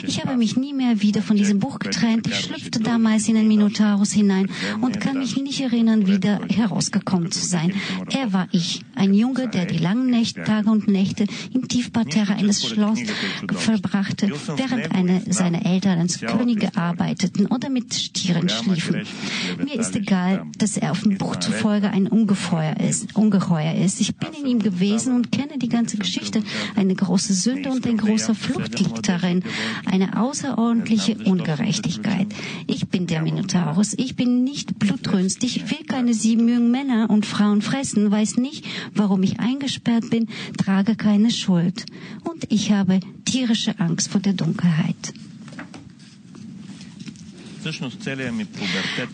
Ich 0.02 0.22
habe 0.22 0.36
mich 0.36 0.56
nie 0.56 0.74
mehr 0.74 1.00
wieder 1.00 1.22
von 1.22 1.36
diesem 1.36 1.58
Buch 1.58 1.78
getrennt. 1.78 2.26
Ich 2.26 2.40
schlüpfte 2.40 2.80
damals 2.80 3.28
in 3.28 3.34
den 3.34 3.48
Minotaurus 3.48 4.12
hinein 4.12 4.35
und 4.80 5.00
kann 5.00 5.18
mich 5.18 5.36
nicht 5.36 5.60
erinnern, 5.60 6.06
wieder 6.06 6.40
herausgekommen 6.48 7.30
zu 7.30 7.44
sein. 7.44 7.72
Er 8.10 8.32
war 8.32 8.48
ich, 8.52 8.82
ein 8.94 9.14
Junge, 9.14 9.48
der 9.48 9.66
die 9.66 9.78
langen 9.78 10.10
Nächte, 10.10 10.44
Tage 10.44 10.70
und 10.70 10.88
Nächte 10.88 11.26
im 11.52 11.68
Tiefparterre 11.68 12.34
eines 12.34 12.66
Schlosses 12.66 13.08
verbrachte, 13.48 14.32
während 14.56 14.92
eine, 14.92 15.22
seine 15.28 15.64
Eltern 15.64 15.98
als 15.98 16.20
Könige 16.20 16.76
arbeiteten 16.76 17.46
oder 17.46 17.68
mit 17.68 17.94
Stieren 17.94 18.48
schliefen. 18.48 19.06
Mir 19.62 19.78
ist 19.80 19.96
egal, 19.96 20.44
dass 20.58 20.76
er 20.76 20.92
auf 20.92 21.02
dem 21.02 21.18
Buch 21.18 21.36
zufolge 21.36 21.90
ein 21.90 22.06
Ungeheuer 22.06 22.76
ist, 22.80 23.16
Ungeheuer 23.16 23.74
ist. 23.74 24.00
Ich 24.00 24.16
bin 24.16 24.30
in 24.32 24.46
ihm 24.46 24.58
gewesen 24.60 25.14
und 25.14 25.32
kenne 25.32 25.58
die 25.58 25.68
ganze 25.68 25.96
Geschichte. 25.96 26.42
Eine 26.74 26.94
große 26.94 27.34
Sünde 27.34 27.70
und 27.70 27.86
ein 27.86 27.96
großer 27.96 28.34
Flucht 28.34 28.78
liegt 28.78 29.08
darin. 29.08 29.42
Eine 29.84 30.20
außerordentliche 30.20 31.16
Ungerechtigkeit. 31.24 32.28
Ich 32.66 32.88
bin 32.88 33.06
der 33.06 33.22
Minotaurus. 33.22 33.94
Ich 33.96 34.16
bin 34.16 34.25
bin 34.26 34.42
nicht 34.42 34.80
blutrünstig, 34.80 35.70
will 35.70 35.84
keine 35.86 36.12
sieben 36.12 36.48
jungen 36.48 36.72
Männer 36.72 37.10
und 37.10 37.24
Frauen 37.26 37.62
fressen, 37.62 38.10
weiß 38.10 38.38
nicht, 38.38 38.64
warum 38.92 39.22
ich 39.22 39.38
eingesperrt 39.38 40.10
bin, 40.10 40.26
trage 40.58 40.96
keine 40.96 41.30
Schuld. 41.30 41.86
Und 42.24 42.50
ich 42.50 42.72
habe 42.72 42.98
tierische 43.24 43.78
Angst 43.78 44.08
vor 44.08 44.20
der 44.20 44.32
Dunkelheit. 44.32 45.14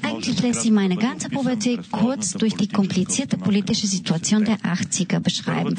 Eigentlich 0.03 0.43
lässt 0.43 0.63
sich 0.63 0.71
meine 0.71 0.97
ganze 0.97 1.29
Pubertät 1.29 1.91
kurz 1.91 2.33
durch 2.33 2.55
die 2.55 2.69
komplizierte 2.69 3.37
politische 3.37 3.87
Situation 3.87 4.45
der 4.45 4.59
80er 4.61 5.21
beschreiben. 5.21 5.77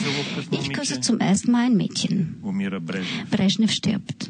Ich 0.52 0.72
küsse 0.74 1.02
zum 1.02 1.20
ersten 1.20 1.52
Mal 1.52 1.66
ein 1.66 1.78
Mädchen. 1.78 2.36
Brezhnev 3.32 3.72
stirbt. 3.72 4.30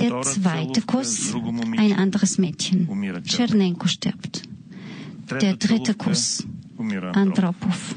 Der 0.00 0.22
zweite 0.22 0.82
Kuss, 0.82 1.34
ein 1.76 1.92
anderes 1.94 2.38
Mädchen. 2.38 2.88
Tschernenko 3.24 3.88
stirbt. 3.88 4.42
Der 5.40 5.56
dritte 5.56 5.94
Kuss, 5.94 6.46
Andropov. 7.12 7.94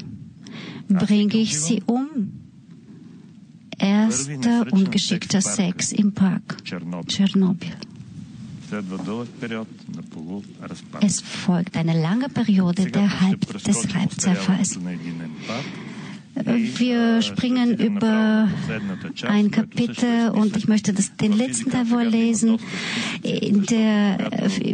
Bringe 0.88 1.36
ich 1.36 1.58
sie 1.58 1.82
um? 1.86 2.08
Erster 3.78 4.66
ungeschickter 4.72 5.40
Sex 5.40 5.92
im 5.92 6.12
Park. 6.12 6.58
Tschernobyl. 7.06 7.76
Es 11.00 11.20
folgt 11.20 11.76
eine 11.76 12.00
lange 12.00 12.28
Periode 12.28 12.90
der 12.90 13.20
Halb 13.20 13.62
des 13.64 13.94
Halbzerfalls. 13.94 14.78
Wir 16.34 17.22
springen 17.22 17.76
über 17.78 18.48
ein 19.26 19.50
Kapitel 19.50 20.30
und 20.30 20.56
ich 20.56 20.68
möchte 20.68 20.92
das, 20.92 21.16
den 21.16 21.32
letzten 21.32 21.70
Teil 21.70 21.86
vorlesen. 21.86 22.58
In 23.22 23.66
der 23.66 24.30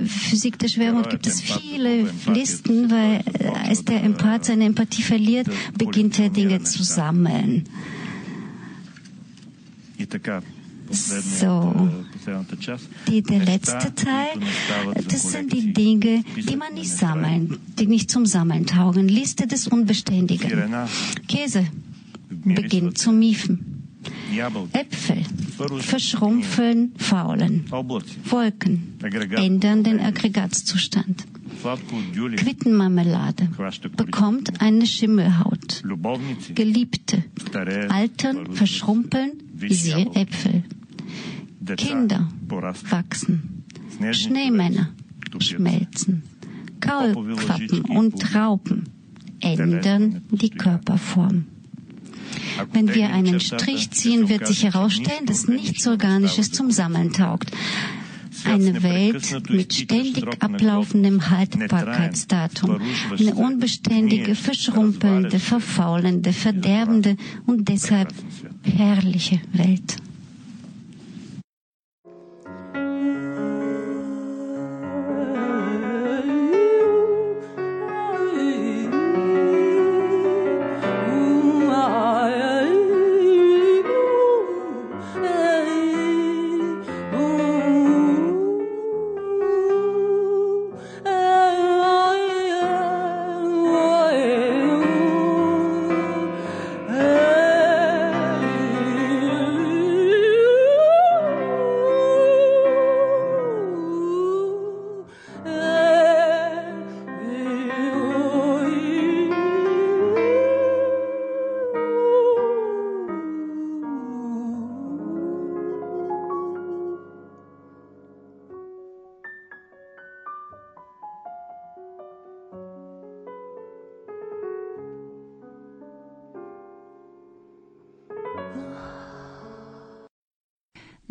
Physik 0.07 0.59
der 0.59 0.69
Schwermut 0.69 1.11
gibt 1.11 1.27
es 1.27 1.41
viele 1.41 2.11
Listen, 2.33 2.91
weil 2.91 3.23
als 3.67 3.85
der 3.85 4.03
Empath 4.05 4.45
seine 4.45 4.65
Empathie 4.65 5.03
verliert, 5.03 5.49
beginnt 5.77 6.19
er 6.19 6.29
Dinge 6.29 6.63
zu 6.63 6.83
sammeln. 6.85 7.65
So, 10.91 11.89
die, 13.09 13.23
der 13.23 13.45
letzte 13.45 13.95
Teil, 13.95 14.29
das 15.09 15.33
sind 15.33 15.53
die 15.53 15.73
Dinge, 15.73 16.25
die 16.37 16.57
man 16.57 16.75
nicht 16.75 16.91
sammeln, 16.91 17.59
die 17.79 17.87
nicht 17.87 18.11
zum 18.11 18.27
Sammeln 18.27 18.67
taugen. 18.67 19.09
Liste 19.09 19.47
des 19.47 19.69
Unbeständigen. 19.69 20.51
Käse. 21.29 21.67
Beginnt 22.29 22.99
zu 22.99 23.13
miefen. 23.13 23.77
Äpfel. 24.73 25.23
Verschrumpfeln, 25.81 26.93
faulen. 26.97 27.65
Wolken. 27.71 28.99
Ändern 29.37 29.85
den 29.85 30.01
Aggregatzustand. 30.01 31.25
Quittenmarmelade. 32.37 33.49
Bekommt 33.97 34.61
eine 34.61 34.87
Schimmelhaut. 34.87 35.83
Geliebte. 36.55 37.25
Altern, 37.89 38.53
verschrumpeln, 38.53 39.33
siehe 39.69 40.07
Äpfel. 40.15 40.65
Kinder 41.75 42.29
wachsen. 42.91 43.65
Schneemänner 44.13 44.91
schmelzen. 45.41 46.23
Kaulquappen 46.81 47.83
und 47.83 48.35
Raupen 48.35 48.85
ändern 49.41 50.23
die 50.31 50.51
Körperform. 50.51 51.47
Wenn 52.73 52.95
wir 52.95 53.13
einen 53.13 53.41
Strich 53.41 53.91
ziehen, 53.91 54.29
wird 54.29 54.47
sich 54.47 54.65
herausstellen, 54.65 55.27
dass 55.27 55.49
nichts 55.49 55.87
Organisches 55.87 56.53
zum 56.53 56.71
Sammeln 56.71 57.13
taugt. 57.13 57.51
Eine 58.45 58.83
Welt 58.83 59.51
mit 59.51 59.75
ständig 59.75 60.25
ablaufendem 60.43 61.31
Haltbarkeitsdatum. 61.31 62.81
Eine 63.19 63.35
unbeständige, 63.35 64.35
verschrumpelnde, 64.35 65.39
verfaulende, 65.39 66.33
verderbende 66.33 67.17
und 67.47 67.69
deshalb 67.69 68.13
herrliche 68.63 69.41
Welt. 69.53 69.97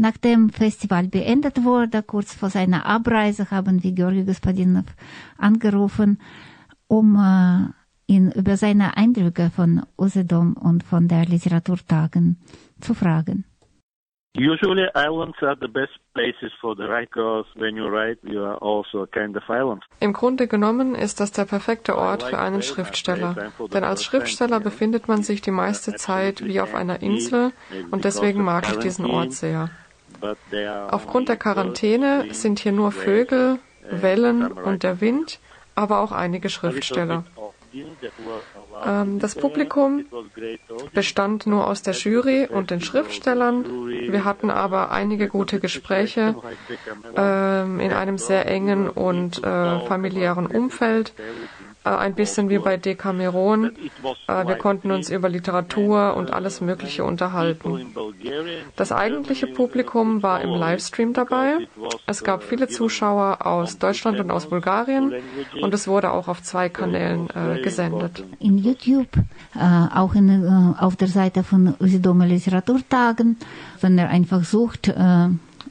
Nachdem 0.08 0.52
Festival 0.52 1.08
beendet 1.08 1.64
wurde, 1.64 2.04
kurz 2.04 2.36
vor 2.36 2.52
seiner 2.52 2.86
Abreise, 2.86 3.50
haben 3.50 3.82
wir 3.82 3.92
Georgi 3.92 4.24
Gospodinov 4.24 4.86
angerufen, 5.40 6.20
um 6.88 7.16
äh, 7.16 8.14
ihn 8.14 8.32
über 8.32 8.56
seine 8.56 8.98
Eindrücke 8.98 9.50
von 9.50 9.82
Usedom 9.98 10.54
und 10.58 10.84
von 10.84 11.08
der 11.08 11.26
Literaturtagen 11.26 12.38
zu 12.80 12.94
fragen. 12.94 13.46
Usually 14.38 14.88
islands 14.94 15.42
are 15.42 15.58
the 15.60 15.68
best 15.68 15.98
places 16.14 16.52
for 16.62 16.76
the 16.76 16.84
because 16.84 17.48
when 17.56 17.76
you 17.76 17.88
write 17.88 18.20
you 18.22 18.44
are 18.44 18.60
also 18.62 19.02
a 19.02 19.08
kind 19.08 19.36
of 19.36 19.44
island. 19.50 19.82
Im 20.02 20.14
Grunde 20.14 20.48
genommen 20.48 20.94
ist 20.94 21.20
das 21.20 21.32
der 21.32 21.46
perfekte 21.46 21.98
Ort 21.98 22.22
für 22.22 22.38
einen 22.38 22.62
Schriftsteller, 22.62 23.52
denn 23.74 23.84
als 23.84 24.04
Schriftsteller 24.04 24.60
befindet 24.60 25.08
man 25.08 25.24
sich 25.24 25.42
die 25.42 25.52
meiste 25.64 25.96
Zeit 25.96 26.46
wie 26.46 26.62
auf 26.62 26.76
einer 26.76 27.02
Insel 27.02 27.54
und 27.90 28.06
deswegen 28.06 28.44
mag 28.44 28.70
ich 28.70 28.78
diesen 28.78 29.06
Ort 29.06 29.32
sehr. 29.32 29.72
Aufgrund 30.90 31.30
der 31.30 31.38
Quarantäne 31.38 32.34
sind 32.34 32.60
hier 32.60 32.72
nur 32.72 32.92
Vögel, 32.92 33.60
Wellen 33.90 34.52
und 34.52 34.84
der 34.84 35.02
Wind, 35.02 35.40
aber 35.76 36.00
auch 36.00 36.12
einige 36.12 36.50
Schriftsteller. 36.50 37.24
Ähm, 38.86 39.20
das 39.20 39.36
Publikum 39.36 40.06
bestand 40.94 41.46
nur 41.46 41.68
aus 41.68 41.82
der 41.82 41.94
Jury 41.94 42.48
und 42.48 42.72
den 42.72 42.82
Schriftstellern. 42.82 43.66
Wir 43.88 44.24
hatten 44.24 44.50
aber 44.50 44.92
einige 44.92 45.28
gute 45.28 45.60
Gespräche 45.60 46.36
ähm, 47.16 47.80
in 47.80 47.92
einem 47.92 48.18
sehr 48.18 48.48
engen 48.48 48.90
und 48.90 49.44
äh, 49.44 49.80
familiären 49.88 50.48
Umfeld. 50.48 51.14
Äh, 51.86 51.90
ein 51.90 52.16
bisschen 52.16 52.50
wie 52.50 52.58
bei 52.58 52.78
Decameron. 52.78 53.72
Äh, 54.28 54.48
wir 54.48 54.56
konnten 54.56 54.92
uns 54.92 55.10
über 55.10 55.30
Literatur 55.30 56.16
und 56.18 56.34
alles 56.34 56.60
Mögliche 56.60 57.04
unterhalten. 57.04 57.94
Das 58.76 58.92
eigentliche 58.92 59.48
Publikum 59.48 60.24
war 60.24 60.42
im 60.42 60.50
Livestream 60.50 61.14
dabei. 61.14 61.68
Es 62.08 62.24
gab 62.24 62.44
viele 62.44 62.68
Zuschauer 62.68 63.46
aus 63.46 63.78
Deutschland 63.78 64.20
und 64.20 64.32
aus 64.32 64.48
Bulgarien 64.48 65.14
und 65.62 65.74
es 65.74 65.88
wurde 65.88 66.12
auch 66.12 66.28
auf 66.28 66.42
zwei 66.42 66.70
Kanälen 66.70 67.30
äh, 67.30 67.62
gesendet. 67.62 68.24
In 68.40 68.58
YouTube, 68.58 69.16
äh, 69.56 69.60
auch 69.94 70.16
in, 70.16 70.30
äh, 70.30 70.82
auf 70.82 70.96
der 70.96 71.08
Seite 71.08 71.44
von 71.44 71.76
Usidome 71.80 72.26
Literaturtagen, 72.26 73.38
wenn 73.82 73.98
er 73.98 74.10
einfach 74.10 74.44
sucht, 74.44 74.92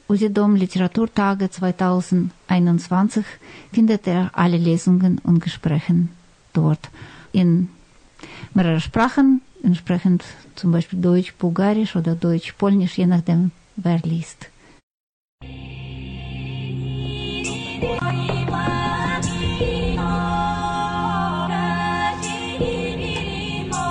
Usidom 0.07 0.55
Literaturtage 0.55 1.49
2021 1.49 3.25
findet 3.73 4.05
er 4.05 4.29
alle 4.33 4.57
Lesungen 4.57 5.19
und 5.23 5.39
Gespräche 5.39 6.07
dort 6.53 6.91
in 7.31 7.69
mehreren 8.53 8.81
Sprachen, 8.81 9.41
entsprechend 9.63 10.23
zum 10.55 10.71
Beispiel 10.71 11.01
Deutsch, 11.01 11.33
Bulgarisch 11.33 11.95
oder 11.95 12.13
Deutsch, 12.13 12.53
Polnisch, 12.53 12.99
je 12.99 13.07
nachdem, 13.07 13.49
wer 13.77 13.99
liest. 14.03 14.51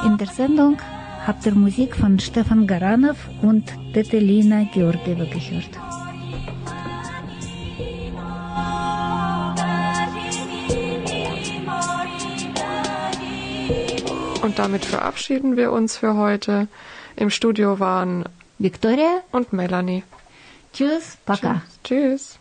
In 0.07 0.19
der 0.19 0.29
Sendung 0.29 0.79
habt 1.27 1.45
ihr 1.45 1.55
Musik 1.57 1.97
von 1.97 2.21
Stefan 2.21 2.69
Garanov 2.69 3.17
und 3.43 3.65
Detelina 3.97 4.65
Georgieva 4.73 5.25
gehört. 5.25 6.04
Und 14.44 14.60
damit 14.60 14.86
verabschieden 14.86 15.58
wir 15.58 15.72
uns 15.72 15.98
für 15.98 16.16
heute. 16.16 16.68
Im 17.16 17.30
Studio 17.30 17.80
waren 17.80 18.26
Victoria 18.58 19.22
und 19.32 19.54
Melanie. 19.54 20.04
Tschüss, 20.74 21.18
пока. 21.26 21.62
Tschüss. 21.84 22.38
Tschüss. 22.38 22.40